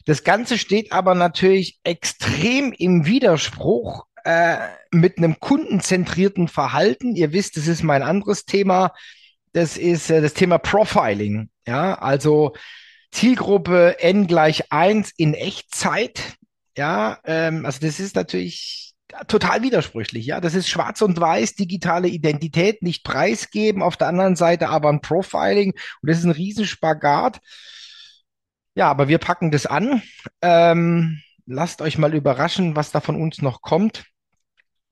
Das 0.06 0.24
Ganze 0.24 0.58
steht 0.58 0.92
aber 0.92 1.14
natürlich 1.14 1.80
extrem 1.84 2.74
im 2.74 3.06
Widerspruch 3.06 4.08
äh, 4.24 4.58
mit 4.90 5.20
einem 5.20 5.40
kundenzentrierten 5.40 6.48
Verhalten. 6.48 7.16
Ihr 7.16 7.32
wisst, 7.32 7.58
das 7.58 7.68
ist 7.68 7.84
mein 7.84 8.02
anderes 8.02 8.46
Thema. 8.46 8.92
Das 9.54 9.78
ist 9.78 10.10
äh, 10.10 10.20
das 10.20 10.34
Thema 10.34 10.58
Profiling. 10.58 11.52
Ja, 11.68 11.94
also 11.94 12.54
Zielgruppe 13.12 14.00
n 14.00 14.28
gleich 14.28 14.72
eins 14.72 15.12
in 15.18 15.34
Echtzeit. 15.34 16.36
Ja, 16.78 17.20
ähm, 17.26 17.66
also 17.66 17.80
das 17.82 18.00
ist 18.00 18.16
natürlich 18.16 18.94
total 19.28 19.64
widersprüchlich. 19.64 20.26
Ja, 20.26 20.40
das 20.40 20.54
ist 20.54 20.70
schwarz 20.70 21.02
und 21.02 21.20
weiß, 21.20 21.56
digitale 21.56 22.08
Identität 22.08 22.82
nicht 22.84 23.04
preisgeben, 23.04 23.82
auf 23.82 23.98
der 23.98 24.08
anderen 24.08 24.36
Seite 24.36 24.70
aber 24.70 24.90
ein 24.90 25.02
Profiling 25.02 25.74
und 26.02 26.10
das 26.10 26.20
ist 26.20 26.26
ein 26.26 26.32
Riesenspagat. 26.32 27.40
Ja, 28.76 28.90
aber 28.90 29.08
wir 29.08 29.18
packen 29.18 29.52
das 29.52 29.66
an. 29.66 30.02
Ähm, 30.42 31.22
lasst 31.46 31.82
euch 31.82 31.98
mal 31.98 32.14
überraschen, 32.14 32.76
was 32.76 32.92
da 32.92 33.02
von 33.02 33.20
uns 33.22 33.42
noch 33.42 33.62
kommt. 33.62 34.06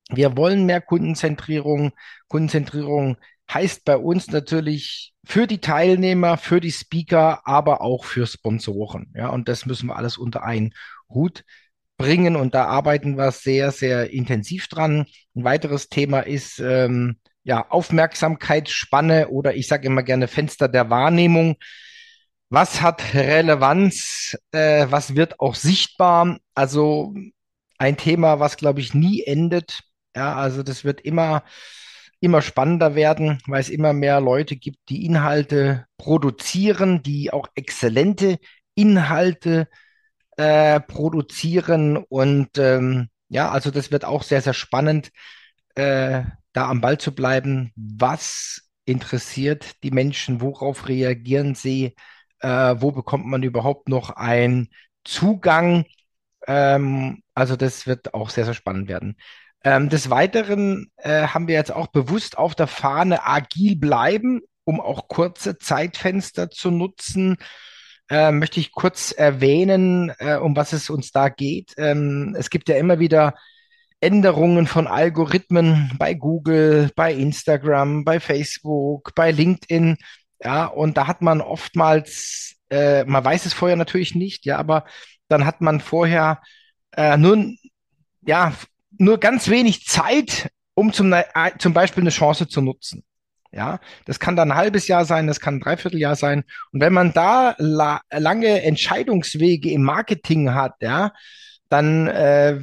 Wir 0.10 0.36
wollen 0.38 0.66
mehr 0.66 0.82
Kundenzentrierung, 0.82 1.92
Kundenzentrierung 2.28 3.18
heißt 3.54 3.86
bei 3.86 3.98
uns 3.98 4.28
natürlich 4.28 5.14
für 5.26 5.48
die 5.48 5.60
Teilnehmer, 5.60 6.38
für 6.38 6.60
die 6.60 6.72
Speaker, 6.72 7.42
aber 7.46 7.82
auch 7.82 8.06
für 8.06 8.28
Sponsoren. 8.28 9.14
Ja, 9.16 9.30
und 9.30 9.48
das 9.48 9.66
müssen 9.66 9.88
wir 9.88 9.96
alles 9.96 10.18
unter 10.18 10.44
einen 10.44 10.74
Hut 11.10 11.44
bringen 11.98 12.36
und 12.36 12.54
da 12.54 12.66
arbeiten 12.66 13.18
wir 13.18 13.32
sehr, 13.32 13.72
sehr 13.72 14.12
intensiv 14.12 14.68
dran. 14.68 15.06
Ein 15.36 15.44
weiteres 15.44 15.90
Thema 15.90 16.20
ist 16.22 16.60
ähm, 16.60 17.18
ja 17.44 17.70
Aufmerksamkeitsspanne 17.70 19.30
oder 19.30 19.56
ich 19.56 19.68
sage 19.68 19.88
immer 19.88 20.04
gerne 20.04 20.28
Fenster 20.28 20.68
der 20.68 20.90
Wahrnehmung. 20.90 21.56
Was 22.50 22.82
hat 22.82 23.14
Relevanz? 23.14 24.38
Äh, 24.52 24.88
was 24.90 25.16
wird 25.16 25.40
auch 25.40 25.56
sichtbar? 25.56 26.38
Also 26.54 27.14
ein 27.78 27.98
Thema, 27.98 28.40
was 28.40 28.58
glaube 28.58 28.80
ich 28.80 28.94
nie 28.94 29.24
endet. 29.24 29.82
Ja, 30.16 30.36
also 30.36 30.64
das 30.64 30.84
wird 30.84 31.02
immer 31.02 31.44
immer 32.20 32.42
spannender 32.42 32.96
werden, 32.96 33.40
weil 33.48 33.62
es 33.62 33.70
immer 33.70 33.94
mehr 33.94 34.20
Leute 34.22 34.56
gibt, 34.56 34.90
die 34.90 35.06
Inhalte 35.06 35.86
produzieren, 35.98 37.04
die 37.04 37.32
auch 37.32 37.48
exzellente 37.56 38.40
Inhalte 38.76 39.68
äh, 40.38 40.80
produzieren. 40.80 41.98
Und 41.98 42.58
ähm, 42.58 43.10
ja, 43.30 43.50
also 43.52 43.72
das 43.72 43.92
wird 43.92 44.06
auch 44.06 44.24
sehr, 44.24 44.42
sehr 44.42 44.54
spannend, 44.54 45.12
äh, 45.76 46.24
da 46.54 46.70
am 46.70 46.82
Ball 46.82 46.98
zu 46.98 47.14
bleiben. 47.14 47.72
Was 47.76 48.70
interessiert 48.86 49.84
die 49.84 49.92
Menschen? 49.92 50.42
Worauf 50.42 50.88
reagieren 50.88 51.56
sie? 51.56 51.96
Äh, 52.40 52.76
wo 52.80 52.92
bekommt 52.92 53.26
man 53.28 53.44
überhaupt 53.44 53.90
noch 53.90 54.12
einen 54.12 54.70
Zugang? 55.04 55.86
Ähm, 56.48 57.24
also 57.36 57.56
das 57.56 57.88
wird 57.88 58.14
auch 58.14 58.30
sehr, 58.30 58.46
sehr 58.46 58.54
spannend 58.54 58.88
werden. 58.88 59.18
Ähm, 59.64 59.90
des 59.90 60.10
Weiteren 60.10 60.92
äh, 60.98 61.28
haben 61.28 61.48
wir 61.48 61.56
jetzt 61.56 61.72
auch 61.72 61.88
bewusst 61.88 62.38
auf 62.38 62.56
der 62.56 62.68
Fahne 62.68 63.26
agil 63.26 63.76
bleiben, 63.76 64.42
um 64.64 64.80
auch 64.80 65.08
kurze 65.08 65.58
Zeitfenster 65.58 66.50
zu 66.50 66.72
nutzen. 66.72 67.38
Äh, 68.10 68.32
möchte 68.32 68.60
ich 68.60 68.72
kurz 68.72 69.12
erwähnen, 69.12 70.14
äh, 70.20 70.36
um 70.36 70.56
was 70.56 70.74
es 70.74 70.90
uns 70.90 71.12
da 71.12 71.30
geht. 71.30 71.74
Ähm, 71.78 72.36
es 72.38 72.50
gibt 72.50 72.70
ja 72.70 72.78
immer 72.78 73.00
wieder 73.00 73.34
Änderungen 74.00 74.68
von 74.68 74.88
Algorithmen 74.88 75.92
bei 75.98 76.14
Google, 76.14 76.92
bei 76.96 77.14
Instagram, 77.14 78.06
bei 78.06 78.20
Facebook, 78.20 79.14
bei 79.16 79.32
LinkedIn. 79.32 79.98
Ja, 80.42 80.66
und 80.68 80.98
da 80.98 81.08
hat 81.08 81.22
man 81.22 81.42
oftmals, 81.42 82.56
äh, 82.70 83.04
man 83.06 83.26
weiß 83.26 83.46
es 83.46 83.54
vorher 83.54 83.76
natürlich 83.76 84.14
nicht, 84.14 84.46
ja, 84.46 84.58
aber 84.58 84.86
dann 85.28 85.46
hat 85.46 85.62
man 85.62 85.82
vorher 85.82 86.42
äh, 86.96 87.18
nur, 87.18 87.54
ja, 88.22 88.54
nur 88.98 89.20
ganz 89.20 89.50
wenig 89.50 89.86
Zeit, 89.86 90.50
um 90.74 90.94
zum, 90.94 91.12
äh, 91.14 91.24
zum 91.60 91.74
Beispiel 91.74 92.04
eine 92.04 92.10
Chance 92.10 92.48
zu 92.48 92.62
nutzen. 92.62 93.04
Ja, 93.52 93.80
das 94.06 94.20
kann 94.20 94.36
dann 94.36 94.52
ein 94.52 94.58
halbes 94.58 94.88
Jahr 94.88 95.06
sein, 95.06 95.26
das 95.26 95.40
kann 95.40 95.56
ein 95.56 95.60
Dreivierteljahr 95.62 96.16
sein. 96.16 96.44
Und 96.72 96.82
wenn 96.82 96.94
man 96.94 97.14
da 97.14 97.56
la 97.58 98.02
lange 98.12 98.62
Entscheidungswege 98.62 99.72
im 99.72 99.84
Marketing 99.84 100.54
hat, 100.54 100.76
ja, 100.82 101.14
dann 101.70 102.08
äh, 102.08 102.60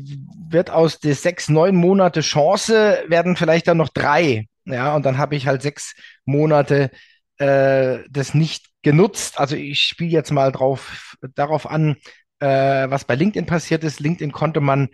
wird 0.48 0.70
aus 0.70 1.00
der 1.00 1.14
sechs, 1.14 1.48
neun 1.48 1.74
Monate 1.74 2.20
Chance 2.20 3.02
werden 3.08 3.36
vielleicht 3.36 3.66
dann 3.68 3.78
noch 3.78 3.88
drei. 3.88 4.46
Ja, 4.66 4.94
und 4.94 5.04
dann 5.04 5.18
habe 5.18 5.36
ich 5.36 5.46
halt 5.46 5.62
sechs 5.62 5.94
Monate 6.24 6.90
äh, 7.38 7.98
das 8.10 8.34
nicht 8.34 8.66
genutzt. 8.82 9.38
Also 9.38 9.56
ich 9.56 9.80
spiele 9.80 10.10
jetzt 10.10 10.30
mal 10.30 10.52
drauf, 10.52 11.16
darauf 11.34 11.68
an, 11.68 11.96
äh, 12.40 12.46
was 12.88 13.04
bei 13.04 13.14
LinkedIn 13.14 13.46
passiert 13.46 13.84
ist. 13.84 14.00
LinkedIn 14.00 14.32
konnte 14.32 14.60
man 14.60 14.88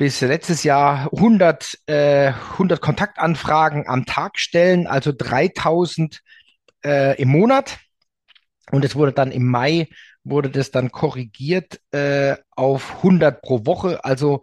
bis 0.00 0.22
letztes 0.22 0.62
Jahr 0.62 1.12
100, 1.12 1.78
äh, 1.84 2.32
100 2.52 2.80
Kontaktanfragen 2.80 3.86
am 3.86 4.06
Tag 4.06 4.38
stellen, 4.38 4.86
also 4.86 5.12
3000 5.12 6.22
äh, 6.82 7.20
im 7.20 7.28
Monat. 7.28 7.80
Und 8.70 8.82
es 8.82 8.96
wurde 8.96 9.12
dann 9.12 9.30
im 9.30 9.46
Mai, 9.46 9.90
wurde 10.24 10.48
das 10.48 10.70
dann 10.70 10.90
korrigiert 10.90 11.82
äh, 11.90 12.36
auf 12.56 12.96
100 12.96 13.42
pro 13.42 13.66
Woche, 13.66 14.02
also 14.02 14.40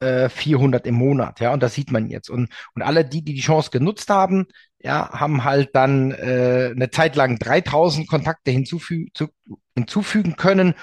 äh, 0.00 0.28
400 0.28 0.86
im 0.86 0.96
Monat. 0.96 1.40
Ja, 1.40 1.54
und 1.54 1.62
das 1.62 1.72
sieht 1.72 1.90
man 1.90 2.10
jetzt. 2.10 2.28
Und, 2.28 2.50
und 2.74 2.82
alle 2.82 3.02
die, 3.06 3.24
die 3.24 3.32
die 3.32 3.40
Chance 3.40 3.70
genutzt 3.70 4.10
haben, 4.10 4.48
ja, 4.80 5.08
haben 5.18 5.44
halt 5.44 5.70
dann 5.72 6.10
äh, 6.10 6.72
eine 6.76 6.90
Zeit 6.90 7.16
lang 7.16 7.38
3000 7.38 8.06
Kontakte 8.06 8.50
hinzufü 8.50 9.06
zu, 9.14 9.28
hinzufügen 9.74 10.36
können 10.36 10.74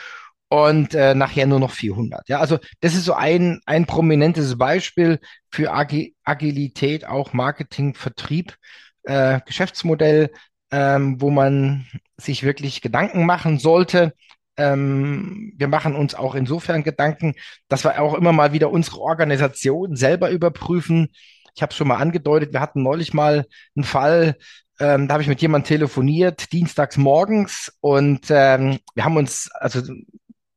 und 0.49 0.93
äh, 0.95 1.13
nachher 1.13 1.45
nur 1.47 1.59
noch 1.59 1.71
400. 1.71 2.29
Ja, 2.29 2.39
also 2.39 2.57
das 2.79 2.95
ist 2.95 3.05
so 3.05 3.13
ein, 3.13 3.59
ein 3.65 3.85
prominentes 3.85 4.57
Beispiel 4.57 5.19
für 5.51 5.73
Agi 5.73 6.15
Agilität, 6.23 7.05
auch 7.05 7.33
Marketing, 7.33 7.93
Vertrieb, 7.93 8.55
äh, 9.03 9.39
Geschäftsmodell, 9.45 10.31
ähm, 10.71 11.21
wo 11.21 11.29
man 11.29 11.85
sich 12.17 12.43
wirklich 12.43 12.81
Gedanken 12.81 13.25
machen 13.25 13.59
sollte. 13.59 14.13
Ähm, 14.57 15.53
wir 15.57 15.67
machen 15.67 15.95
uns 15.95 16.15
auch 16.15 16.33
insofern 16.35 16.83
Gedanken, 16.83 17.35
dass 17.67 17.83
wir 17.83 18.01
auch 18.01 18.13
immer 18.15 18.31
mal 18.31 18.53
wieder 18.53 18.71
unsere 18.71 18.99
Organisation 18.99 19.95
selber 19.95 20.31
überprüfen. 20.31 21.09
Ich 21.55 21.61
habe 21.61 21.73
schon 21.73 21.87
mal 21.87 21.97
angedeutet, 21.97 22.53
wir 22.53 22.61
hatten 22.61 22.83
neulich 22.83 23.13
mal 23.13 23.45
einen 23.75 23.83
Fall, 23.83 24.35
ähm, 24.79 25.07
da 25.07 25.13
habe 25.13 25.23
ich 25.23 25.29
mit 25.29 25.41
jemandem 25.41 25.67
telefoniert, 25.67 26.51
dienstags 26.51 26.97
morgens, 26.97 27.73
und 27.81 28.27
ähm, 28.29 28.79
wir 28.93 29.05
haben 29.05 29.17
uns, 29.17 29.49
also 29.53 29.81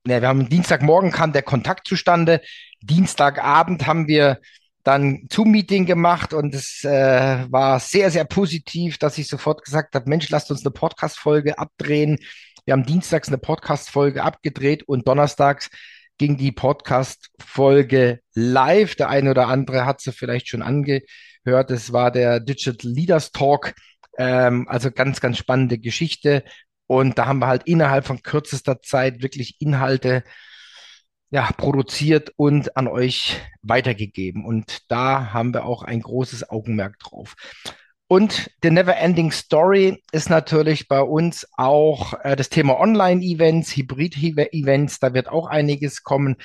ja, 0.07 0.21
wir 0.21 0.28
haben 0.28 0.49
Dienstagmorgen 0.49 1.11
kam 1.11 1.33
der 1.33 1.42
Kontakt 1.42 1.87
zustande. 1.87 2.40
Dienstagabend 2.80 3.87
haben 3.87 4.09
wir 4.09 4.40
dann 4.83 5.26
Zoom-Meeting 5.30 5.85
gemacht 5.85 6.33
und 6.33 6.54
es 6.54 6.85
äh, 6.85 7.47
war 7.50 7.80
sehr, 7.80 8.11
sehr 8.11 8.25
positiv, 8.25 8.97
dass 8.97 9.19
ich 9.19 9.28
sofort 9.28 9.64
gesagt 9.64 9.95
habe, 9.95 10.09
Mensch, 10.09 10.30
lasst 10.30 10.50
uns 10.50 10.64
eine 10.64 10.71
Podcast-Folge 10.71 11.59
abdrehen. 11.59 12.19
Wir 12.64 12.73
haben 12.73 12.87
dienstags 12.87 13.28
eine 13.28 13.38
Podcast-Folge 13.38 14.23
abgedreht 14.23 14.85
und 14.88 15.07
donnerstags 15.07 15.69
ging 16.16 16.37
die 16.37 16.52
Podcast-Folge 16.52 18.21
live. 18.35 18.95
Der 18.95 19.11
eine 19.11 19.30
oder 19.30 19.49
andere 19.49 19.85
hat 19.85 20.00
sie 20.00 20.12
vielleicht 20.12 20.49
schon 20.49 20.62
angehört. 20.62 21.71
Es 21.71 21.92
war 21.92 22.11
der 22.11 22.40
Digital 22.40 22.90
Leaders 22.90 23.33
Talk. 23.33 23.75
Ähm, 24.19 24.66
also 24.69 24.90
ganz, 24.90 25.21
ganz 25.21 25.38
spannende 25.38 25.78
Geschichte. 25.78 26.45
Und 26.90 27.18
da 27.18 27.26
haben 27.26 27.38
wir 27.38 27.47
halt 27.47 27.68
innerhalb 27.68 28.04
von 28.04 28.20
kürzester 28.20 28.82
Zeit 28.82 29.23
wirklich 29.23 29.61
Inhalte 29.61 30.25
ja, 31.30 31.49
produziert 31.56 32.32
und 32.35 32.76
an 32.76 32.88
euch 32.88 33.40
weitergegeben. 33.62 34.44
Und 34.44 34.80
da 34.88 35.32
haben 35.32 35.54
wir 35.54 35.66
auch 35.66 35.85
ein 35.85 36.02
großes 36.02 36.50
Augenmerk 36.50 36.99
drauf. 36.99 37.37
Und 38.09 38.50
der 38.64 38.73
Never 38.73 38.97
Ending 38.97 39.30
Story 39.30 40.02
ist 40.11 40.30
natürlich 40.30 40.88
bei 40.88 41.00
uns 41.00 41.47
auch 41.56 42.14
äh, 42.25 42.35
das 42.35 42.49
Thema 42.49 42.80
Online-Events, 42.80 43.76
Hybrid-Events. 43.76 44.99
Da 44.99 45.14
wird 45.14 45.28
auch 45.28 45.47
einiges 45.47 46.02
kommen. 46.02 46.38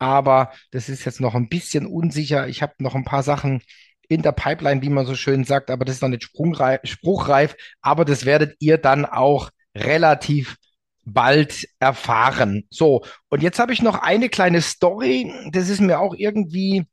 Aber 0.00 0.50
das 0.72 0.88
ist 0.88 1.04
jetzt 1.04 1.20
noch 1.20 1.36
ein 1.36 1.48
bisschen 1.48 1.86
unsicher. 1.86 2.48
Ich 2.48 2.62
habe 2.62 2.74
noch 2.78 2.96
ein 2.96 3.04
paar 3.04 3.22
Sachen 3.22 3.62
in 4.08 4.22
der 4.22 4.32
Pipeline, 4.32 4.82
wie 4.82 4.88
man 4.90 5.06
so 5.06 5.14
schön 5.14 5.44
sagt, 5.44 5.70
aber 5.70 5.84
das 5.84 5.94
ist 5.94 6.02
noch 6.02 6.08
nicht 6.08 6.24
spruchreif. 6.24 7.54
Aber 7.80 8.04
das 8.04 8.24
werdet 8.24 8.56
ihr 8.58 8.76
dann 8.76 9.04
auch 9.04 9.50
relativ 9.74 10.56
bald 11.04 11.68
erfahren. 11.78 12.66
So, 12.70 13.04
und 13.28 13.42
jetzt 13.42 13.58
habe 13.58 13.72
ich 13.72 13.82
noch 13.82 14.00
eine 14.00 14.28
kleine 14.28 14.62
Story. 14.62 15.32
Das 15.52 15.68
ist 15.68 15.80
mir 15.80 16.00
auch 16.00 16.14
irgendwie 16.14 16.86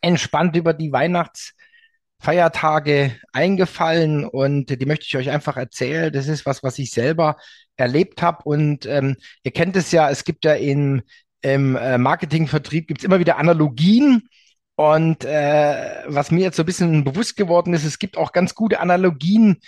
entspannt 0.00 0.56
über 0.56 0.74
die 0.74 0.92
Weihnachtsfeiertage 0.92 3.16
eingefallen 3.32 4.24
und 4.24 4.80
die 4.80 4.86
möchte 4.86 5.06
ich 5.06 5.16
euch 5.16 5.30
einfach 5.30 5.56
erzählen. 5.56 6.12
Das 6.12 6.28
ist 6.28 6.46
was, 6.46 6.62
was 6.62 6.78
ich 6.78 6.90
selber 6.90 7.36
erlebt 7.76 8.22
habe. 8.22 8.42
Und 8.44 8.86
ähm, 8.86 9.16
ihr 9.42 9.52
kennt 9.52 9.76
es 9.76 9.92
ja, 9.92 10.10
es 10.10 10.24
gibt 10.24 10.44
ja 10.44 10.54
in, 10.54 11.02
im 11.40 11.76
äh, 11.76 11.98
Marketingvertrieb 11.98 12.88
gibt 12.88 13.00
es 13.00 13.04
immer 13.04 13.20
wieder 13.20 13.38
Analogien. 13.38 14.28
Und 14.76 15.24
äh, 15.24 16.04
was 16.06 16.30
mir 16.30 16.42
jetzt 16.42 16.56
so 16.56 16.62
ein 16.62 16.66
bisschen 16.66 17.04
bewusst 17.04 17.36
geworden 17.36 17.74
ist, 17.74 17.84
es 17.84 17.98
gibt 17.98 18.16
auch 18.16 18.32
ganz 18.32 18.54
gute 18.54 18.80
Analogien 18.80 19.58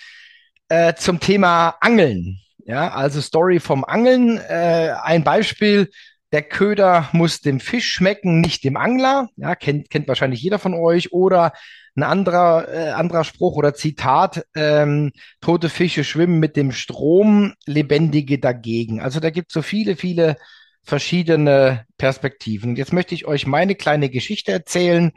äh, 0.70 0.94
zum 0.94 1.20
Thema 1.20 1.76
Angeln. 1.80 2.40
Ja, 2.64 2.92
also 2.92 3.20
Story 3.20 3.60
vom 3.60 3.84
Angeln. 3.84 4.38
Äh, 4.38 4.94
ein 5.02 5.24
Beispiel. 5.24 5.90
Der 6.32 6.42
Köder 6.42 7.08
muss 7.12 7.40
dem 7.40 7.58
Fisch 7.58 7.90
schmecken, 7.90 8.40
nicht 8.40 8.62
dem 8.62 8.76
Angler. 8.76 9.28
Ja, 9.36 9.56
kennt, 9.56 9.90
kennt 9.90 10.06
wahrscheinlich 10.06 10.40
jeder 10.40 10.60
von 10.60 10.74
euch. 10.74 11.12
Oder 11.12 11.52
ein 11.96 12.04
anderer, 12.04 12.68
äh, 12.72 12.90
anderer 12.90 13.24
Spruch 13.24 13.56
oder 13.56 13.74
Zitat, 13.74 14.44
ähm, 14.54 15.10
tote 15.40 15.68
Fische 15.68 16.04
schwimmen 16.04 16.38
mit 16.38 16.56
dem 16.56 16.70
Strom, 16.70 17.54
lebendige 17.66 18.38
dagegen. 18.38 19.00
Also 19.00 19.18
da 19.18 19.30
gibt 19.30 19.50
es 19.50 19.54
so 19.54 19.62
viele, 19.62 19.96
viele 19.96 20.36
verschiedene 20.84 21.84
Perspektiven. 21.98 22.76
Jetzt 22.76 22.92
möchte 22.92 23.14
ich 23.14 23.26
euch 23.26 23.46
meine 23.46 23.74
kleine 23.74 24.08
Geschichte 24.08 24.52
erzählen. 24.52 25.10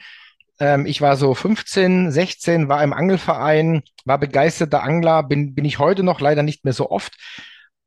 Ähm, 0.59 0.85
ich 0.85 1.01
war 1.01 1.17
so 1.17 1.33
15, 1.33 2.11
16, 2.11 2.69
war 2.69 2.83
im 2.83 2.93
Angelverein, 2.93 3.83
war 4.05 4.17
begeisterter 4.17 4.83
Angler, 4.83 5.23
bin, 5.23 5.55
bin 5.55 5.65
ich 5.65 5.79
heute 5.79 6.03
noch 6.03 6.19
leider 6.19 6.43
nicht 6.43 6.63
mehr 6.63 6.73
so 6.73 6.89
oft. 6.91 7.13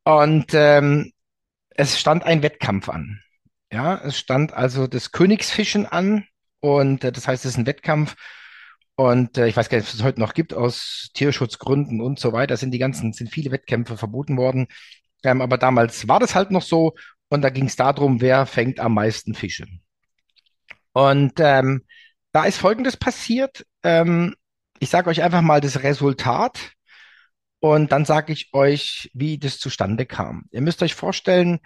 Und 0.05 0.55
ähm, 0.55 1.13
es 1.71 1.99
stand 1.99 2.25
ein 2.25 2.43
Wettkampf 2.43 2.89
an. 2.89 3.21
Ja, 3.73 3.97
es 4.05 4.19
stand 4.19 4.53
also 4.55 4.87
das 4.87 5.13
Königsfischen 5.13 5.87
an 5.87 6.25
und 6.61 7.05
äh, 7.05 7.13
das 7.13 7.29
heißt, 7.29 7.45
es 7.45 7.53
ist 7.53 7.59
ein 7.59 7.67
Wettkampf. 7.67 8.17
Und 8.97 9.37
äh, 9.37 9.47
ich 9.49 9.57
weiß 9.57 9.69
gar 9.69 9.79
nicht, 9.79 9.89
ob 9.89 9.95
es 9.95 10.03
heute 10.03 10.21
noch 10.21 10.35
gibt, 10.35 10.55
aus 10.55 11.11
Tierschutzgründen 11.15 12.01
und 12.01 12.19
so 12.19 12.33
weiter, 12.33 12.57
sind 12.57 12.71
die 12.73 12.79
ganzen, 12.79 13.13
sind 13.13 13.31
viele 13.31 13.51
Wettkämpfe 13.51 13.97
verboten 13.97 14.37
worden. 14.39 14.69
Ähm, 15.25 15.43
aber 15.43 15.59
damals 15.59 16.09
war 16.09 16.21
das 16.21 16.35
halt 16.35 16.51
noch 16.51 16.63
so 16.63 16.95
und 17.29 17.43
da 17.43 17.51
ging 17.51 17.67
es 17.67 17.77
darum, 17.77 18.21
wer 18.21 18.47
fängt 18.47 18.81
am 18.81 18.95
meisten 18.95 19.35
Fische. 19.35 19.67
Und 20.93 21.35
ähm, 21.39 21.83
da 22.37 22.45
ist 22.45 22.59
Folgendes 22.59 22.99
passiert. 22.99 23.65
Ähm, 23.83 24.35
ich 24.79 24.91
sage 24.91 25.09
euch 25.09 25.23
einfach 25.23 25.41
mal 25.41 25.63
das 25.63 25.83
Resultat 25.83 26.73
und 27.61 27.93
dann 27.93 28.05
sage 28.05 28.31
ich 28.35 28.53
euch, 28.53 29.11
wie 29.15 29.39
das 29.39 29.59
zustande 29.59 30.05
kam. 30.05 30.45
Ihr 30.51 30.61
müsst 30.61 30.83
euch 30.83 30.95
vorstellen, 30.95 31.61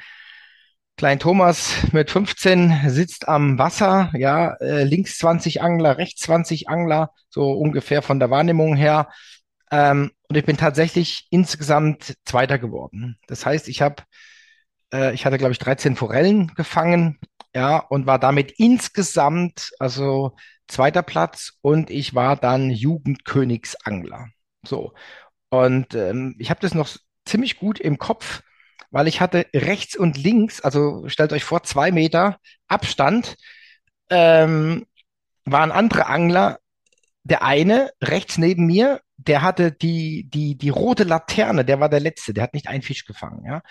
Klein 0.96 1.18
Thomas 1.18 1.74
mit 1.90 2.12
15 2.12 2.88
sitzt 2.88 3.26
am 3.26 3.58
Wasser, 3.58 4.12
ja, 4.14 4.52
äh, 4.60 4.84
links 4.84 5.18
20 5.18 5.60
Angler, 5.60 5.98
rechts 5.98 6.22
20 6.22 6.68
Angler, 6.68 7.14
so 7.30 7.50
ungefähr 7.50 8.00
von 8.00 8.20
der 8.20 8.30
Wahrnehmung 8.30 8.76
her. 8.76 9.08
Ähm, 9.72 10.12
und 10.28 10.36
ich 10.36 10.44
bin 10.44 10.56
tatsächlich 10.56 11.26
insgesamt 11.30 12.14
Zweiter 12.24 12.60
geworden. 12.60 13.18
Das 13.26 13.44
heißt, 13.44 13.66
ich 13.66 13.82
habe, 13.82 14.04
äh, 14.92 15.12
ich 15.14 15.26
hatte 15.26 15.36
glaube 15.36 15.50
ich 15.50 15.58
13 15.58 15.96
Forellen 15.96 16.54
gefangen, 16.54 17.18
ja, 17.54 17.78
und 17.78 18.06
war 18.06 18.18
damit 18.18 18.52
insgesamt 18.58 19.72
also 19.78 20.36
zweiter 20.70 21.02
Platz 21.02 21.58
und 21.62 21.90
ich 21.90 22.14
war 22.14 22.36
dann 22.36 22.70
Jugendkönigsangler. 22.70 24.28
So. 24.64 24.92
Und 25.50 25.94
ähm, 25.94 26.36
ich 26.38 26.50
habe 26.50 26.60
das 26.60 26.74
noch 26.74 26.88
ziemlich 27.24 27.58
gut 27.58 27.80
im 27.80 27.98
Kopf 27.98 28.42
weil 28.90 29.08
ich 29.08 29.20
hatte 29.20 29.46
rechts 29.54 29.96
und 29.96 30.16
links, 30.18 30.60
also 30.60 31.08
stellt 31.08 31.32
euch 31.32 31.44
vor, 31.44 31.62
zwei 31.62 31.92
Meter 31.92 32.38
Abstand, 32.68 33.36
ähm, 34.10 34.86
waren 35.44 35.72
andere 35.72 36.06
Angler. 36.06 36.58
Der 37.22 37.44
eine 37.44 37.90
rechts 38.02 38.38
neben 38.38 38.66
mir, 38.66 39.00
der 39.16 39.42
hatte 39.42 39.72
die, 39.72 40.28
die, 40.28 40.56
die 40.56 40.70
rote 40.70 41.04
Laterne, 41.04 41.64
der 41.64 41.80
war 41.80 41.88
der 41.88 42.00
Letzte, 42.00 42.34
der 42.34 42.44
hat 42.44 42.54
nicht 42.54 42.68
einen 42.68 42.82
Fisch 42.82 43.04
gefangen, 43.04 43.44
ja. 43.46 43.62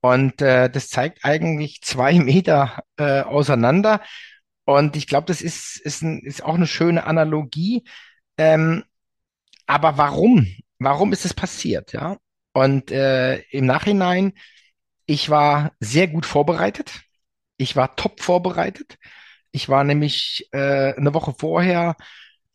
Und 0.00 0.40
äh, 0.42 0.70
das 0.70 0.88
zeigt 0.88 1.24
eigentlich 1.24 1.82
zwei 1.82 2.14
Meter 2.18 2.82
äh, 2.96 3.22
auseinander. 3.22 4.02
Und 4.66 4.96
ich 4.96 5.08
glaube, 5.08 5.28
das 5.28 5.42
ist, 5.42 5.78
ist, 5.78 6.02
ein, 6.02 6.20
ist 6.20 6.44
auch 6.44 6.56
eine 6.56 6.68
schöne 6.68 7.06
Analogie. 7.06 7.84
Ähm, 8.38 8.84
aber 9.66 9.98
warum? 9.98 10.46
Warum 10.78 11.12
ist 11.14 11.24
es 11.24 11.34
passiert, 11.34 11.94
ja? 11.94 12.18
Und 12.52 12.90
äh, 12.90 13.38
im 13.50 13.66
Nachhinein 13.66 14.34
ich 15.06 15.30
war 15.30 15.72
sehr 15.80 16.08
gut 16.08 16.26
vorbereitet. 16.26 17.02
Ich 17.56 17.76
war 17.76 17.96
top 17.96 18.20
vorbereitet. 18.20 18.98
Ich 19.52 19.68
war 19.68 19.84
nämlich 19.84 20.48
äh, 20.52 20.94
eine 20.94 21.14
Woche 21.14 21.34
vorher 21.38 21.96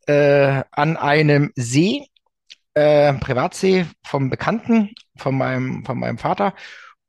äh, 0.07 0.63
an 0.71 0.97
einem 0.97 1.51
See, 1.55 2.07
äh, 2.73 3.13
Privatsee 3.13 3.85
vom 4.05 4.29
Bekannten, 4.29 4.93
von 5.17 5.37
meinem, 5.37 5.85
von 5.85 5.99
meinem 5.99 6.17
Vater, 6.17 6.53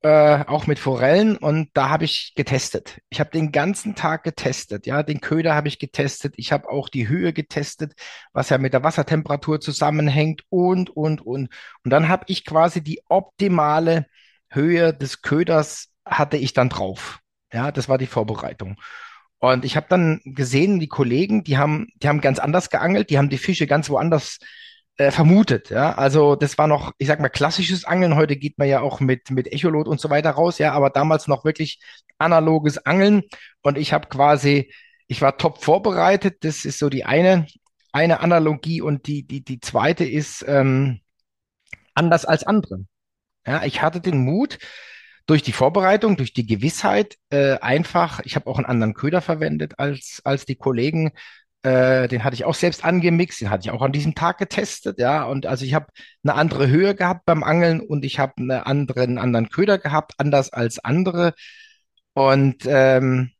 äh, 0.02 0.44
auch 0.46 0.66
mit 0.66 0.78
Forellen 0.78 1.36
und 1.36 1.70
da 1.74 1.88
habe 1.88 2.04
ich 2.04 2.32
getestet. 2.34 3.00
Ich 3.08 3.20
habe 3.20 3.30
den 3.30 3.52
ganzen 3.52 3.94
Tag 3.94 4.24
getestet, 4.24 4.86
ja, 4.86 5.02
den 5.02 5.20
Köder 5.20 5.54
habe 5.54 5.68
ich 5.68 5.78
getestet, 5.78 6.34
ich 6.36 6.52
habe 6.52 6.68
auch 6.68 6.88
die 6.88 7.08
Höhe 7.08 7.32
getestet, 7.32 7.94
was 8.32 8.48
ja 8.48 8.58
mit 8.58 8.72
der 8.72 8.82
Wassertemperatur 8.82 9.60
zusammenhängt 9.60 10.42
und, 10.48 10.90
und, 10.90 11.20
und. 11.20 11.48
Und 11.84 11.90
dann 11.90 12.08
habe 12.08 12.24
ich 12.26 12.44
quasi 12.44 12.82
die 12.82 13.00
optimale 13.08 14.06
Höhe 14.50 14.92
des 14.92 15.22
Köders 15.22 15.88
hatte 16.04 16.36
ich 16.36 16.52
dann 16.52 16.68
drauf. 16.68 17.20
Ja, 17.52 17.70
das 17.70 17.88
war 17.88 17.98
die 17.98 18.06
Vorbereitung. 18.06 18.76
Und 19.38 19.64
ich 19.64 19.76
habe 19.76 19.86
dann 19.88 20.20
gesehen, 20.24 20.80
die 20.80 20.88
Kollegen, 20.88 21.44
die 21.44 21.58
haben, 21.58 21.88
die 21.96 22.08
haben 22.08 22.20
ganz 22.20 22.38
anders 22.38 22.70
geangelt, 22.70 23.10
die 23.10 23.18
haben 23.18 23.28
die 23.28 23.38
Fische 23.38 23.66
ganz 23.66 23.90
woanders 23.90 24.38
äh, 24.96 25.10
vermutet. 25.10 25.70
Ja, 25.70 25.94
also 25.94 26.36
das 26.36 26.58
war 26.58 26.66
noch, 26.66 26.92
ich 26.98 27.08
sag 27.08 27.20
mal, 27.20 27.28
klassisches 27.28 27.84
Angeln. 27.84 28.16
Heute 28.16 28.36
geht 28.36 28.58
man 28.58 28.68
ja 28.68 28.80
auch 28.80 29.00
mit 29.00 29.30
mit 29.30 29.52
Echolot 29.52 29.88
und 29.88 30.00
so 30.00 30.10
weiter 30.10 30.30
raus. 30.30 30.58
Ja, 30.58 30.72
aber 30.72 30.90
damals 30.90 31.28
noch 31.28 31.44
wirklich 31.44 31.80
analoges 32.18 32.78
Angeln. 32.78 33.22
Und 33.62 33.78
ich 33.78 33.92
habe 33.92 34.08
quasi, 34.08 34.72
ich 35.08 35.22
war 35.22 35.38
top 35.38 35.62
vorbereitet. 35.62 36.44
Das 36.44 36.64
ist 36.64 36.78
so 36.78 36.88
die 36.88 37.04
eine 37.04 37.46
eine 37.92 38.20
Analogie 38.20 38.80
und 38.80 39.06
die 39.06 39.26
die 39.26 39.42
die 39.44 39.60
zweite 39.60 40.04
ist 40.04 40.44
ähm, 40.48 41.00
anders 41.94 42.24
als 42.24 42.44
andere. 42.44 42.84
Ja, 43.46 43.64
ich 43.64 43.82
hatte 43.82 44.00
den 44.00 44.18
Mut, 44.24 44.58
durch 45.26 45.42
die 45.42 45.52
Vorbereitung, 45.52 46.16
durch 46.16 46.32
die 46.32 46.46
Gewissheit, 46.46 47.16
äh, 47.30 47.58
einfach, 47.58 48.20
ich 48.24 48.36
habe 48.36 48.48
auch 48.48 48.58
einen 48.58 48.66
anderen 48.66 48.94
Köder 48.94 49.20
verwendet 49.20 49.78
als, 49.78 50.20
als 50.24 50.46
die 50.46 50.56
Kollegen. 50.56 51.12
Äh, 51.62 52.08
den 52.08 52.24
hatte 52.24 52.34
ich 52.34 52.44
auch 52.44 52.54
selbst 52.54 52.84
angemixt, 52.84 53.40
den 53.40 53.50
hatte 53.50 53.66
ich 53.66 53.70
auch 53.70 53.82
an 53.82 53.92
diesem 53.92 54.14
Tag 54.14 54.38
getestet, 54.38 54.98
ja. 54.98 55.24
Und 55.24 55.46
also 55.46 55.64
ich 55.64 55.74
habe 55.74 55.86
eine 56.24 56.34
andere 56.34 56.68
Höhe 56.68 56.94
gehabt 56.94 57.24
beim 57.24 57.44
Angeln 57.44 57.80
und 57.80 58.04
ich 58.04 58.18
habe 58.18 58.34
einen 58.38 59.18
anderen 59.18 59.48
Köder 59.48 59.78
gehabt, 59.78 60.14
anders 60.18 60.52
als 60.52 60.78
andere. 60.80 61.34
Und 62.14 62.64
ähm, 62.66 63.30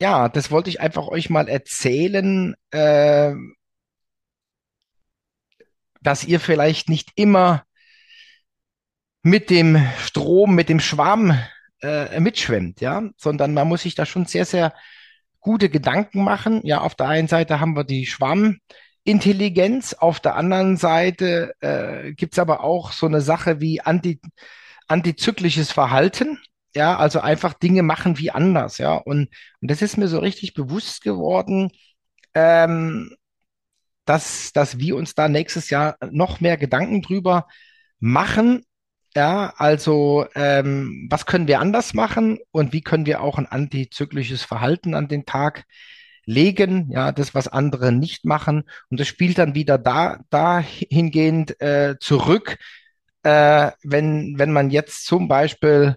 ja, 0.00 0.28
das 0.28 0.50
wollte 0.50 0.70
ich 0.70 0.80
einfach 0.80 1.08
euch 1.08 1.30
mal 1.30 1.48
erzählen, 1.48 2.54
äh, 2.72 3.34
dass 6.00 6.24
ihr 6.24 6.40
vielleicht 6.40 6.88
nicht 6.88 7.10
immer 7.14 7.64
mit 9.22 9.50
dem 9.50 9.80
Strom, 9.98 10.54
mit 10.54 10.68
dem 10.68 10.80
Schwarm 10.80 11.38
äh, 11.80 12.20
mitschwemmt, 12.20 12.80
ja, 12.80 13.02
sondern 13.16 13.54
man 13.54 13.68
muss 13.68 13.82
sich 13.82 13.94
da 13.94 14.06
schon 14.06 14.26
sehr, 14.26 14.44
sehr 14.44 14.74
gute 15.42 15.68
Gedanken 15.68 16.24
machen. 16.24 16.62
Ja, 16.64 16.80
auf 16.80 16.94
der 16.94 17.08
einen 17.08 17.28
Seite 17.28 17.60
haben 17.60 17.76
wir 17.76 17.84
die 17.84 18.06
Schwarmintelligenz, 18.06 19.92
auf 19.92 20.20
der 20.20 20.36
anderen 20.36 20.78
Seite 20.78 21.52
äh, 21.60 22.14
gibt's 22.14 22.38
aber 22.38 22.64
auch 22.64 22.92
so 22.92 23.06
eine 23.06 23.20
Sache 23.20 23.60
wie 23.60 23.82
anti, 23.82 24.20
antizyklisches 24.88 25.70
Verhalten. 25.72 26.38
Ja, 26.74 26.96
also 26.96 27.20
einfach 27.20 27.52
Dinge 27.52 27.82
machen 27.82 28.18
wie 28.18 28.30
anders, 28.30 28.78
ja. 28.78 28.94
Und, 28.94 29.28
und 29.60 29.70
das 29.70 29.82
ist 29.82 29.98
mir 29.98 30.08
so 30.08 30.20
richtig 30.20 30.54
bewusst 30.54 31.02
geworden, 31.02 31.70
ähm, 32.34 33.14
dass, 34.06 34.52
dass 34.52 34.78
wir 34.78 34.96
uns 34.96 35.14
da 35.14 35.28
nächstes 35.28 35.70
Jahr 35.70 35.96
noch 36.10 36.40
mehr 36.40 36.56
Gedanken 36.56 37.02
drüber 37.02 37.46
machen, 38.00 38.64
ja, 39.14 39.52
also 39.56 40.26
ähm, 40.34 41.06
was 41.10 41.26
können 41.26 41.46
wir 41.46 41.60
anders 41.60 41.94
machen 41.94 42.38
und 42.50 42.72
wie 42.72 42.80
können 42.80 43.06
wir 43.06 43.20
auch 43.20 43.38
ein 43.38 43.46
antizyklisches 43.46 44.42
Verhalten 44.42 44.94
an 44.94 45.08
den 45.08 45.26
Tag 45.26 45.64
legen, 46.24 46.90
ja, 46.90 47.12
das, 47.12 47.34
was 47.34 47.48
andere 47.48 47.92
nicht 47.92 48.24
machen. 48.24 48.64
Und 48.90 49.00
das 49.00 49.08
spielt 49.08 49.38
dann 49.38 49.54
wieder 49.54 49.78
da, 49.78 50.20
dahingehend 50.30 51.60
äh, 51.60 51.96
zurück, 52.00 52.58
äh, 53.22 53.72
wenn, 53.82 54.38
wenn 54.38 54.52
man 54.52 54.70
jetzt 54.70 55.04
zum 55.06 55.28
Beispiel 55.28 55.96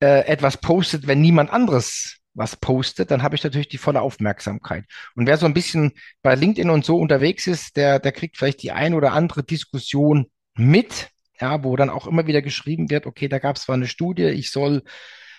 äh, 0.00 0.26
etwas 0.26 0.58
postet, 0.58 1.06
wenn 1.06 1.20
niemand 1.20 1.50
anderes 1.50 2.18
was 2.34 2.56
postet, 2.56 3.10
dann 3.10 3.22
habe 3.22 3.36
ich 3.36 3.44
natürlich 3.44 3.68
die 3.68 3.78
volle 3.78 4.00
Aufmerksamkeit. 4.00 4.84
Und 5.14 5.26
wer 5.26 5.38
so 5.38 5.46
ein 5.46 5.54
bisschen 5.54 5.92
bei 6.22 6.34
LinkedIn 6.34 6.70
und 6.70 6.84
so 6.84 6.98
unterwegs 6.98 7.46
ist, 7.46 7.76
der, 7.76 8.00
der 8.00 8.12
kriegt 8.12 8.36
vielleicht 8.36 8.62
die 8.62 8.72
ein 8.72 8.94
oder 8.94 9.12
andere 9.12 9.44
Diskussion 9.44 10.26
mit 10.56 11.10
ja, 11.40 11.64
wo 11.64 11.76
dann 11.76 11.90
auch 11.90 12.06
immer 12.06 12.26
wieder 12.26 12.42
geschrieben 12.42 12.90
wird, 12.90 13.06
okay, 13.06 13.28
da 13.28 13.38
gab 13.38 13.56
es 13.56 13.62
zwar 13.62 13.74
eine 13.74 13.86
Studie, 13.86 14.24
ich 14.24 14.50
soll 14.50 14.82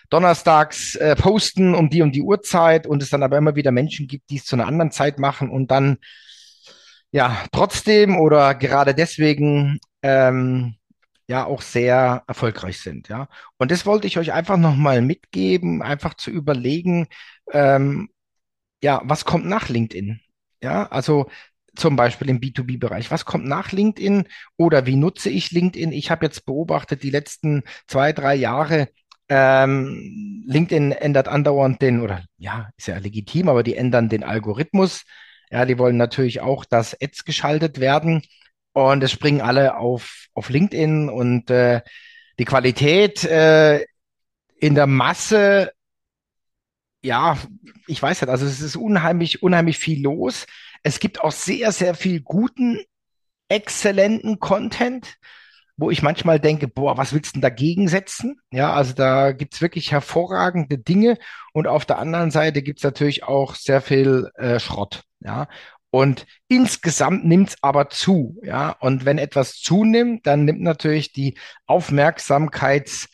donnerstags 0.09 0.95
äh, 0.95 1.15
posten 1.15 1.73
um 1.75 1.89
die 1.89 2.01
und 2.01 2.13
die 2.13 2.21
Uhrzeit 2.21 2.87
und 2.87 3.01
es 3.01 3.09
dann 3.09 3.23
aber 3.23 3.37
immer 3.37 3.55
wieder 3.55 3.71
Menschen 3.71 4.07
gibt, 4.07 4.29
die 4.29 4.37
es 4.37 4.45
zu 4.45 4.55
einer 4.55 4.67
anderen 4.67 4.91
Zeit 4.91 5.19
machen 5.19 5.49
und 5.49 5.71
dann 5.71 5.97
ja 7.11 7.45
trotzdem 7.51 8.17
oder 8.17 8.55
gerade 8.55 8.93
deswegen 8.93 9.79
ähm, 10.01 10.75
ja 11.27 11.45
auch 11.45 11.61
sehr 11.61 12.23
erfolgreich 12.27 12.79
sind, 12.81 13.09
ja. 13.09 13.27
Und 13.57 13.71
das 13.71 13.85
wollte 13.85 14.07
ich 14.07 14.17
euch 14.19 14.31
einfach 14.33 14.57
nochmal 14.57 15.01
mitgeben, 15.01 15.81
einfach 15.81 16.13
zu 16.15 16.29
überlegen, 16.29 17.07
ähm, 17.51 18.09
ja, 18.83 19.01
was 19.05 19.25
kommt 19.25 19.45
nach 19.45 19.69
LinkedIn? 19.69 20.19
Ja, 20.61 20.87
also 20.87 21.29
zum 21.75 21.95
Beispiel 21.95 22.29
im 22.29 22.39
B2B-Bereich? 22.39 23.11
Was 23.11 23.25
kommt 23.25 23.45
nach 23.45 23.71
LinkedIn 23.71 24.27
oder 24.57 24.85
wie 24.85 24.95
nutze 24.95 25.29
ich 25.29 25.51
LinkedIn? 25.51 25.91
Ich 25.91 26.11
habe 26.11 26.25
jetzt 26.25 26.45
beobachtet, 26.45 27.03
die 27.03 27.09
letzten 27.09 27.63
zwei, 27.87 28.13
drei 28.13 28.35
Jahre, 28.35 28.89
ähm, 29.29 30.43
LinkedIn 30.47 30.91
ändert 30.91 31.27
andauernd 31.27 31.81
den, 31.81 32.01
oder 32.01 32.23
ja, 32.37 32.69
ist 32.77 32.87
ja 32.87 32.97
legitim, 32.97 33.49
aber 33.49 33.63
die 33.63 33.75
ändern 33.75 34.09
den 34.09 34.23
Algorithmus. 34.23 35.03
Ja, 35.51 35.65
die 35.65 35.77
wollen 35.77 35.97
natürlich 35.97 36.41
auch, 36.41 36.65
dass 36.65 36.95
Ads 36.99 37.23
geschaltet 37.25 37.79
werden 37.79 38.21
und 38.73 39.03
es 39.03 39.11
springen 39.11 39.41
alle 39.41 39.77
auf, 39.77 40.27
auf 40.33 40.49
LinkedIn 40.49 41.09
und 41.09 41.49
äh, 41.49 41.81
die 42.39 42.45
Qualität 42.45 43.23
äh, 43.23 43.85
in 44.59 44.75
der 44.75 44.87
Masse, 44.87 45.71
ja, 47.01 47.37
ich 47.87 48.01
weiß 48.01 48.21
nicht, 48.21 48.29
also 48.29 48.45
es 48.45 48.61
ist 48.61 48.75
unheimlich, 48.75 49.43
unheimlich 49.43 49.77
viel 49.77 50.01
los. 50.01 50.45
Es 50.85 50.99
gibt 50.99 51.19
auch 51.21 51.31
sehr, 51.31 51.71
sehr 51.71 51.95
viel 51.95 52.21
guten, 52.21 52.79
exzellenten 53.49 54.39
Content, 54.39 55.17
wo 55.77 55.89
ich 55.89 56.03
manchmal 56.03 56.39
denke, 56.39 56.67
boah, 56.67 56.95
was 56.95 57.11
willst 57.11 57.31
du 57.31 57.33
denn 57.33 57.41
dagegen 57.41 57.87
setzen? 57.87 58.39
Ja, 58.51 58.71
also 58.73 58.93
da 58.93 59.31
gibt's 59.31 59.61
wirklich 59.61 59.91
hervorragende 59.91 60.77
Dinge 60.77 61.17
und 61.53 61.65
auf 61.67 61.85
der 61.85 61.97
anderen 61.97 62.29
Seite 62.29 62.61
gibt's 62.61 62.83
natürlich 62.83 63.23
auch 63.23 63.55
sehr 63.55 63.81
viel 63.81 64.29
äh, 64.35 64.59
Schrott. 64.59 65.03
Ja, 65.21 65.47
Und 65.89 66.27
insgesamt 66.47 67.25
nimmt 67.25 67.49
es 67.49 67.57
aber 67.63 67.89
zu, 67.89 68.39
ja. 68.43 68.69
Und 68.79 69.05
wenn 69.05 69.17
etwas 69.17 69.55
zunimmt, 69.59 70.27
dann 70.27 70.45
nimmt 70.45 70.61
natürlich 70.61 71.13
die 71.13 71.35
Aufmerksamkeits, 71.65 73.07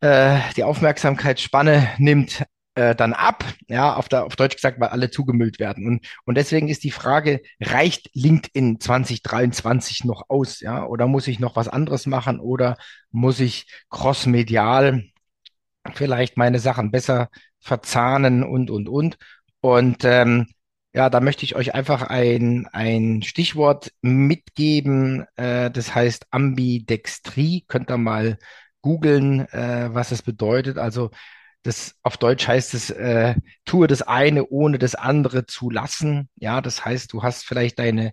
äh, 0.00 0.38
die 0.56 0.64
Aufmerksamkeitsspanne 0.64 1.90
nimmt 1.98 2.44
äh, 2.80 2.94
dann 2.96 3.12
ab, 3.12 3.44
ja, 3.68 3.94
auf, 3.94 4.08
der, 4.08 4.24
auf 4.24 4.36
Deutsch 4.36 4.56
gesagt, 4.56 4.80
weil 4.80 4.88
alle 4.88 5.10
zugemüllt 5.10 5.58
werden. 5.58 5.86
Und, 5.86 6.06
und 6.24 6.36
deswegen 6.36 6.68
ist 6.68 6.82
die 6.82 6.90
Frage, 6.90 7.42
reicht 7.60 8.10
LinkedIn 8.14 8.80
2023 8.80 10.04
noch 10.04 10.30
aus, 10.30 10.60
ja, 10.60 10.86
oder 10.86 11.06
muss 11.06 11.28
ich 11.28 11.40
noch 11.40 11.56
was 11.56 11.68
anderes 11.68 12.06
machen 12.06 12.40
oder 12.40 12.76
muss 13.10 13.38
ich 13.40 13.66
crossmedial 13.90 15.04
vielleicht 15.94 16.36
meine 16.38 16.58
Sachen 16.58 16.90
besser 16.90 17.28
verzahnen 17.58 18.44
und, 18.44 18.70
und, 18.70 18.88
und. 18.88 19.18
Und 19.60 20.04
ähm, 20.04 20.46
ja, 20.94 21.10
da 21.10 21.20
möchte 21.20 21.44
ich 21.44 21.56
euch 21.56 21.74
einfach 21.74 22.02
ein, 22.02 22.66
ein 22.72 23.22
Stichwort 23.22 23.92
mitgeben, 24.00 25.26
äh, 25.36 25.70
das 25.70 25.94
heißt 25.94 26.28
Ambidextrie. 26.30 27.64
Könnt 27.68 27.90
ihr 27.90 27.98
mal 27.98 28.38
googeln, 28.80 29.40
äh, 29.52 29.90
was 29.92 30.12
es 30.12 30.22
bedeutet. 30.22 30.78
Also 30.78 31.10
das 31.62 31.94
auf 32.02 32.16
Deutsch 32.16 32.46
heißt 32.48 32.74
es, 32.74 32.90
äh, 32.90 33.34
tue 33.64 33.86
das 33.86 34.02
eine 34.02 34.46
ohne 34.46 34.78
das 34.78 34.94
andere 34.94 35.46
zu 35.46 35.70
lassen. 35.70 36.28
Ja, 36.36 36.60
das 36.60 36.84
heißt, 36.84 37.12
du 37.12 37.22
hast 37.22 37.44
vielleicht 37.44 37.78
deine, 37.78 38.12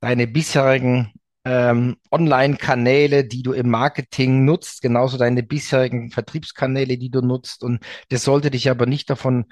deine 0.00 0.26
bisherigen 0.26 1.12
ähm, 1.44 1.96
Online-Kanäle, 2.10 3.24
die 3.24 3.42
du 3.42 3.52
im 3.52 3.70
Marketing 3.70 4.44
nutzt, 4.44 4.82
genauso 4.82 5.16
deine 5.16 5.42
bisherigen 5.42 6.10
Vertriebskanäle, 6.10 6.98
die 6.98 7.10
du 7.10 7.22
nutzt. 7.22 7.64
Und 7.64 7.82
das 8.10 8.24
sollte 8.24 8.50
dich 8.50 8.68
aber 8.70 8.86
nicht 8.86 9.08
davon 9.08 9.46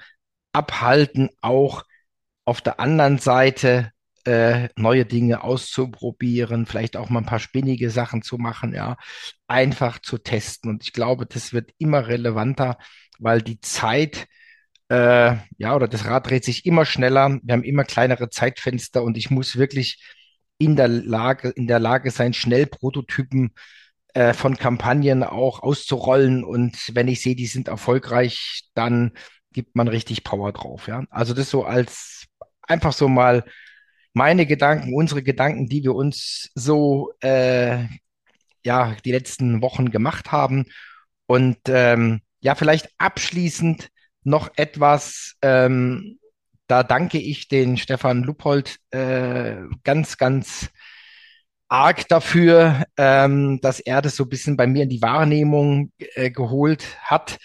abhalten, 0.53 1.29
auch 1.41 1.83
auf 2.45 2.61
der 2.61 2.79
anderen 2.79 3.17
Seite 3.17 3.91
äh, 4.25 4.69
neue 4.75 5.05
Dinge 5.05 5.43
auszuprobieren, 5.43 6.65
vielleicht 6.65 6.97
auch 6.97 7.09
mal 7.09 7.19
ein 7.19 7.25
paar 7.25 7.39
spinnige 7.39 7.89
Sachen 7.89 8.21
zu 8.21 8.37
machen, 8.37 8.73
ja, 8.73 8.97
einfach 9.47 9.99
zu 9.99 10.17
testen. 10.17 10.69
Und 10.69 10.83
ich 10.83 10.93
glaube, 10.93 11.25
das 11.25 11.53
wird 11.53 11.71
immer 11.77 12.07
relevanter, 12.07 12.77
weil 13.19 13.41
die 13.41 13.59
Zeit, 13.61 14.27
äh, 14.89 15.35
ja, 15.57 15.75
oder 15.75 15.87
das 15.87 16.05
Rad 16.05 16.29
dreht 16.29 16.45
sich 16.45 16.65
immer 16.65 16.85
schneller. 16.85 17.39
Wir 17.43 17.53
haben 17.53 17.63
immer 17.63 17.83
kleinere 17.83 18.29
Zeitfenster 18.29 19.03
und 19.03 19.17
ich 19.17 19.29
muss 19.31 19.57
wirklich 19.57 20.03
in 20.57 20.75
der 20.75 20.87
Lage, 20.87 21.49
in 21.49 21.67
der 21.67 21.79
Lage 21.79 22.11
sein, 22.11 22.33
schnell 22.33 22.65
Prototypen 22.67 23.51
äh, 24.13 24.33
von 24.33 24.57
Kampagnen 24.57 25.23
auch 25.23 25.61
auszurollen. 25.61 26.43
Und 26.43 26.95
wenn 26.95 27.07
ich 27.07 27.21
sehe, 27.21 27.35
die 27.35 27.47
sind 27.47 27.67
erfolgreich, 27.67 28.63
dann 28.73 29.11
gibt 29.53 29.75
man 29.75 29.87
richtig 29.87 30.23
Power 30.23 30.51
drauf. 30.53 30.87
Ja, 30.87 31.03
also 31.09 31.33
das 31.33 31.49
so 31.49 31.63
als 31.65 32.25
einfach 32.63 32.93
so 32.93 33.07
mal 33.07 33.43
meine 34.13 34.45
Gedanken, 34.45 34.93
unsere 34.95 35.23
Gedanken, 35.23 35.67
die 35.69 35.83
wir 35.83 35.93
uns 35.93 36.49
so 36.55 37.13
äh, 37.21 37.85
ja 38.65 38.95
die 39.05 39.11
letzten 39.11 39.61
Wochen 39.61 39.91
gemacht 39.91 40.31
haben. 40.31 40.65
Und 41.27 41.57
ähm, 41.67 42.21
ja, 42.47 42.55
vielleicht 42.55 42.89
abschließend 42.97 43.89
noch 44.23 44.49
etwas. 44.55 45.35
Ähm, 45.41 46.17
da 46.67 46.81
danke 46.81 47.17
ich 47.17 47.49
den 47.49 47.75
Stefan 47.75 48.23
Luppold 48.23 48.77
äh, 48.91 49.57
ganz, 49.83 50.17
ganz 50.17 50.69
arg 51.67 52.07
dafür, 52.07 52.85
ähm, 52.95 53.59
dass 53.61 53.81
er 53.81 54.01
das 54.01 54.15
so 54.15 54.23
ein 54.23 54.29
bisschen 54.29 54.55
bei 54.55 54.65
mir 54.65 54.83
in 54.83 54.89
die 54.89 55.01
Wahrnehmung 55.01 55.91
äh, 55.97 56.31
geholt 56.31 56.85
hat. 57.01 57.37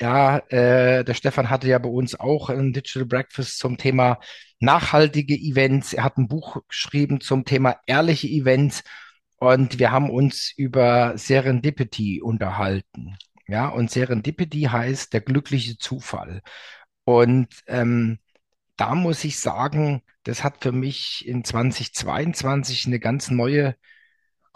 Ja, 0.00 0.38
äh, 0.48 1.04
der 1.04 1.12
Stefan 1.14 1.50
hatte 1.50 1.68
ja 1.68 1.78
bei 1.78 1.90
uns 1.90 2.18
auch 2.18 2.48
ein 2.48 2.72
Digital 2.72 3.04
Breakfast 3.04 3.58
zum 3.58 3.76
Thema 3.76 4.18
nachhaltige 4.60 5.34
Events. 5.34 5.92
Er 5.92 6.04
hat 6.04 6.16
ein 6.16 6.28
Buch 6.28 6.56
geschrieben 6.68 7.20
zum 7.20 7.44
Thema 7.44 7.76
ehrliche 7.86 8.28
Events 8.28 8.82
und 9.36 9.78
wir 9.78 9.90
haben 9.90 10.08
uns 10.08 10.54
über 10.56 11.18
Serendipity 11.18 12.22
unterhalten. 12.22 13.18
Ja, 13.48 13.68
und 13.68 13.90
Serendipity 13.90 14.62
heißt 14.64 15.12
der 15.12 15.22
glückliche 15.22 15.78
Zufall. 15.78 16.42
Und 17.04 17.48
ähm, 17.66 18.18
da 18.76 18.94
muss 18.94 19.24
ich 19.24 19.40
sagen, 19.40 20.02
das 20.24 20.44
hat 20.44 20.62
für 20.62 20.72
mich 20.72 21.26
in 21.26 21.44
2022 21.44 22.86
eine 22.86 23.00
ganz 23.00 23.30
neue, 23.30 23.76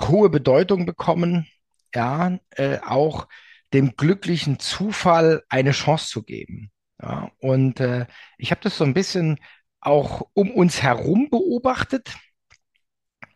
hohe 0.01 0.31
Bedeutung 0.31 0.87
bekommen. 0.87 1.49
Ja, 1.95 2.39
äh, 2.51 2.79
auch 2.81 3.29
dem 3.73 3.97
glücklichen 3.97 4.59
Zufall 4.59 5.43
eine 5.49 5.73
Chance 5.73 6.09
zu 6.09 6.23
geben. 6.23 6.71
Ja, 7.03 7.31
und 7.39 7.81
äh, 7.81 8.07
ich 8.39 8.51
habe 8.51 8.61
das 8.63 8.77
so 8.79 8.85
ein 8.85 8.95
bisschen 8.95 9.39
auch 9.81 10.29
um 10.35 10.51
uns 10.53 10.83
herum 10.83 11.29
beobachtet, 11.31 12.15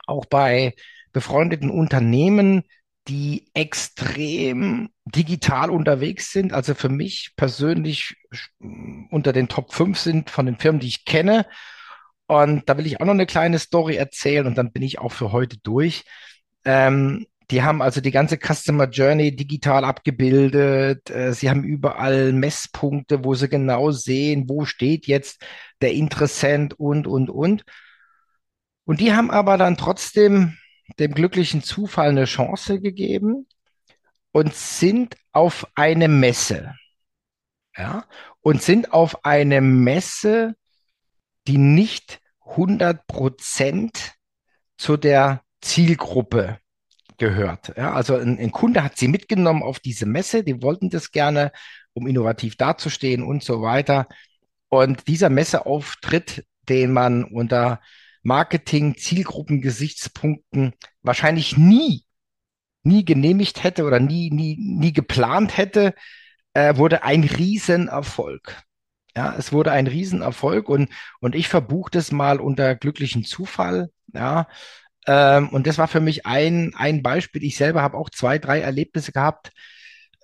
auch 0.07 0.27
bei 0.27 0.75
befreundeten 1.13 1.71
Unternehmen, 1.71 2.65
die 3.09 3.49
extrem 3.55 4.91
digital 5.05 5.71
unterwegs 5.71 6.33
sind. 6.33 6.53
Also 6.53 6.75
für 6.75 6.89
mich 6.89 7.33
persönlich 7.37 8.17
unter 9.11 9.33
den 9.33 9.49
Top 9.49 9.73
5 9.73 9.99
sind 9.99 10.31
von 10.31 10.47
den 10.47 10.59
Firmen, 10.59 10.81
die 10.81 10.89
ich 10.89 11.05
kenne. 11.05 11.47
Und 12.27 12.69
da 12.69 12.77
will 12.77 12.87
ich 12.87 13.01
auch 13.01 13.07
noch 13.07 13.15
eine 13.15 13.27
kleine 13.27 13.59
Story 13.59 13.97
erzählen 13.97 14.47
und 14.47 14.59
dann 14.59 14.73
bin 14.73 14.83
ich 14.83 14.99
auch 14.99 15.13
für 15.13 15.31
heute 15.33 15.59
durch. 15.59 16.05
Ähm, 16.65 17.27
die 17.53 17.63
haben 17.63 17.81
also 17.81 18.01
die 18.01 18.11
ganze 18.11 18.39
Customer 18.39 18.89
Journey 18.89 19.37
digital 19.37 19.85
abgebildet. 19.85 21.09
Äh, 21.11 21.33
sie 21.33 21.49
haben 21.49 21.63
überall 21.63 22.33
Messpunkte, 22.33 23.25
wo 23.25 23.35
sie 23.35 23.49
genau 23.49 23.93
sehen, 23.93 24.49
wo 24.49 24.65
steht 24.65 25.07
jetzt 25.07 25.45
der 25.81 25.93
Interessent 25.93 26.75
und, 26.75 27.07
und, 27.07 27.31
und. 27.31 27.65
Und 28.85 29.01
die 29.01 29.13
haben 29.13 29.31
aber 29.31 29.59
dann 29.59 29.77
trotzdem 29.77 30.57
dem 30.99 31.15
glücklichen 31.15 31.63
Zufall 31.63 32.11
eine 32.11 32.25
Chance 32.25 32.81
gegeben 32.81 33.47
und 34.33 34.55
sind 34.55 35.17
auf 35.33 35.67
eine 35.75 36.09
Messe. 36.09 36.75
Ja, 37.77 38.07
und 38.41 38.63
sind 38.63 38.93
auf 38.93 39.25
eine 39.25 39.61
Messe, 39.61 40.55
die 41.47 41.59
nicht 41.59 42.21
100 42.41 43.07
Prozent 43.07 44.15
zu 44.79 44.97
der 44.97 45.43
Zielgruppe 45.61 46.59
gehört. 47.19 47.75
Ja, 47.77 47.93
also 47.93 48.17
ein, 48.17 48.39
ein, 48.39 48.53
Kunde 48.53 48.83
hat 48.83 48.97
sie 48.97 49.09
mitgenommen 49.09 49.63
auf 49.63 49.79
diese 49.81 50.07
Messe, 50.07 50.43
die 50.43 50.63
wollten 50.63 50.91
das 50.91 51.11
gerne, 51.11 51.53
um 51.93 52.07
innovativ 52.07 52.57
dazustehen 52.57 53.23
und 53.23 53.43
so 53.43 53.63
weiter. 53.63 54.07
Und 54.69 55.09
dieser 55.09 55.31
Messeauftritt, 55.31 56.47
den 56.69 56.93
man 56.93 57.25
unter 57.25 57.81
Marketing, 58.27 58.97
Zielgruppen, 58.97 59.61
Gesichtspunkten 59.61 60.75
wahrscheinlich 61.03 61.57
nie, 61.57 62.05
nie 62.83 63.05
genehmigt 63.05 63.63
hätte 63.63 63.85
oder 63.85 64.01
nie, 64.01 64.31
nie, 64.31 64.57
nie 64.59 64.93
geplant 64.93 65.57
hätte, 65.57 65.95
äh, 66.53 66.77
wurde 66.77 67.05
ein 67.05 67.23
Riesenerfolg. 67.23 68.63
Ja, 69.17 69.35
es 69.39 69.53
wurde 69.53 69.73
ein 69.73 69.87
Riesenerfolg 69.87 70.69
und, 70.69 70.91
und 71.21 71.35
ich 71.35 71.49
verbuche 71.49 71.91
das 71.91 72.13
mal 72.13 72.41
unter 72.41 72.75
glücklichen 72.75 73.25
Zufall. 73.25 73.91
Ja, 74.13 74.49
ähm, 75.07 75.49
und 75.51 75.67
das 75.67 75.79
war 75.79 75.89
für 75.89 76.01
mich 76.01 76.27
ein, 76.27 76.75
ein 76.77 77.03
Beispiel. 77.03 77.45
Ich 77.45 77.57
selber 77.57 77.83
habe 77.83 77.97
auch 77.97 78.11
zwei, 78.11 78.39
drei 78.39 78.61
Erlebnisse 78.61 79.13
gehabt. 79.13 79.53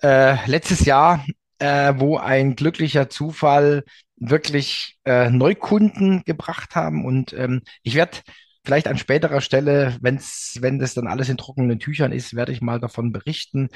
Äh, 0.01 0.45
letztes 0.47 0.85
Jahr, 0.85 1.25
äh, 1.63 1.93
wo 1.97 2.17
ein 2.17 2.57
glücklicher 2.57 3.09
Zufall 3.09 3.85
wirklich 4.17 4.97
äh, 5.05 5.29
Neukunden 5.29 6.23
gebracht 6.25 6.75
haben. 6.75 7.05
Und 7.05 7.31
ähm, 7.31 7.61
ich 7.83 7.95
werde 7.95 8.17
vielleicht 8.65 8.89
an 8.89 8.97
späterer 8.97 9.39
Stelle, 9.39 9.95
wenn's, 10.01 10.57
wenn 10.59 10.77
das 10.77 10.93
dann 10.93 11.07
alles 11.07 11.29
in 11.29 11.37
trockenen 11.37 11.79
Tüchern 11.79 12.11
ist, 12.11 12.35
werde 12.35 12.51
ich 12.51 12.61
mal 12.61 12.81
davon 12.81 13.13
berichten. 13.13 13.69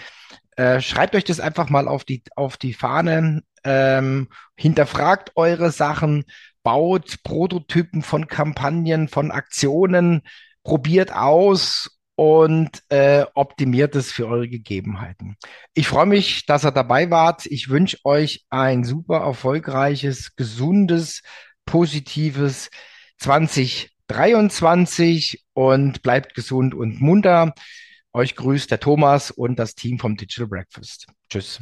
Äh, 0.58 0.82
schreibt 0.82 1.16
euch 1.16 1.24
das 1.24 1.40
einfach 1.40 1.70
mal 1.70 1.88
auf 1.88 2.04
die, 2.04 2.24
auf 2.36 2.58
die 2.58 2.74
Fahne, 2.74 3.42
ähm, 3.64 4.28
hinterfragt 4.58 5.32
eure 5.36 5.72
Sachen, 5.72 6.26
baut 6.64 7.24
Prototypen 7.24 8.02
von 8.02 8.28
Kampagnen, 8.28 9.08
von 9.08 9.32
Aktionen, 9.32 10.24
probiert 10.64 11.14
aus 11.14 11.97
und 12.18 12.84
äh, 12.90 13.24
optimiert 13.36 13.96
es 13.96 14.12
für 14.12 14.28
eure 14.28 14.50
Gegebenheiten. 14.50 15.38
Ich 15.76 15.88
freue 15.88 16.08
mich, 16.08 16.48
dass 16.48 16.66
ihr 16.66 16.72
dabei 16.72 17.12
wart. 17.12 17.46
Ich 17.46 17.70
wünsche 17.70 18.00
euch 18.04 18.44
ein 18.50 18.84
super 18.84 19.18
erfolgreiches, 19.18 20.36
gesundes, 20.36 21.22
positives 21.66 22.72
2023 23.20 25.46
und 25.54 26.02
bleibt 26.02 26.34
gesund 26.34 26.74
und 26.74 27.00
munter. 27.00 27.54
Euch 28.14 28.36
grüßt 28.36 28.72
der 28.72 28.80
Thomas 28.80 29.30
und 29.30 29.60
das 29.60 29.76
Team 29.76 30.00
vom 30.00 30.18
Digital 30.18 30.48
Breakfast. 30.48 31.06
Tschüss. 31.30 31.62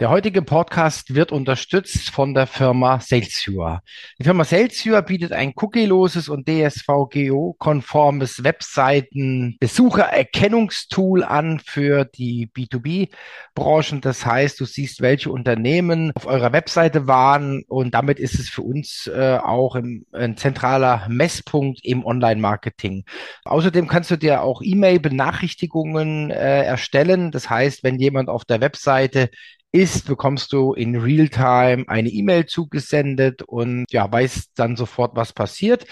Der 0.00 0.10
heutige 0.10 0.42
Podcast 0.42 1.14
wird 1.14 1.30
unterstützt 1.30 2.10
von 2.10 2.34
der 2.34 2.48
Firma 2.48 2.98
Salesure. 2.98 3.78
Die 4.18 4.24
Firma 4.24 4.42
Salesure 4.42 5.04
bietet 5.04 5.30
ein 5.30 5.52
cookieloses 5.54 6.28
und 6.28 6.48
DSVGO-konformes 6.48 8.42
Webseiten-Besuchererkennungstool 8.42 11.22
an 11.22 11.60
für 11.64 12.06
die 12.06 12.50
B2B-Branchen. 12.52 14.00
Das 14.00 14.26
heißt, 14.26 14.58
du 14.58 14.64
siehst, 14.64 15.00
welche 15.00 15.30
Unternehmen 15.30 16.10
auf 16.16 16.26
eurer 16.26 16.52
Webseite 16.52 17.06
waren 17.06 17.62
und 17.68 17.94
damit 17.94 18.18
ist 18.18 18.40
es 18.40 18.48
für 18.48 18.62
uns 18.62 19.06
äh, 19.06 19.38
auch 19.40 19.76
im, 19.76 20.06
ein 20.10 20.36
zentraler 20.36 21.06
Messpunkt 21.08 21.78
im 21.84 22.04
Online-Marketing. 22.04 23.04
Außerdem 23.44 23.86
kannst 23.86 24.10
du 24.10 24.16
dir 24.16 24.42
auch 24.42 24.60
E-Mail-Benachrichtigungen 24.60 26.32
äh, 26.32 26.64
erstellen. 26.64 27.30
Das 27.30 27.48
heißt, 27.48 27.84
wenn 27.84 28.00
jemand 28.00 28.28
auf 28.28 28.44
der 28.44 28.60
Webseite 28.60 29.30
ist, 29.74 30.06
bekommst 30.06 30.52
du 30.52 30.72
in 30.72 30.94
Realtime 30.94 31.84
eine 31.88 32.08
E-Mail 32.08 32.46
zugesendet 32.46 33.42
und 33.42 33.86
ja, 33.90 34.10
weißt 34.10 34.52
dann 34.54 34.76
sofort, 34.76 35.16
was 35.16 35.32
passiert. 35.32 35.84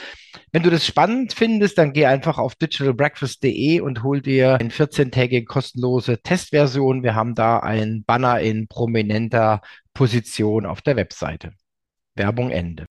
Wenn 0.53 0.63
du 0.63 0.71
das 0.71 0.87
spannend 0.87 1.33
findest, 1.33 1.79
dann 1.79 1.93
geh 1.93 2.07
einfach 2.07 2.39
auf 2.39 2.55
digitalbreakfast.de 2.55 3.81
und 3.81 4.05
hol 4.05 4.23
dir 4.23 4.55
eine 4.61 4.71
14-tägige 4.71 5.47
kostenlose 5.47 6.23
Testversion. 6.23 7.03
Wir 7.03 7.17
haben 7.17 7.35
da 7.35 7.59
ein 7.59 8.05
Banner 8.05 8.39
in 8.39 8.69
prominenter 8.69 9.63
Position 9.95 10.65
auf 10.65 10.81
der 10.81 10.95
Webseite. 10.95 11.53
Werbung 12.15 12.51
Ende. 12.51 12.87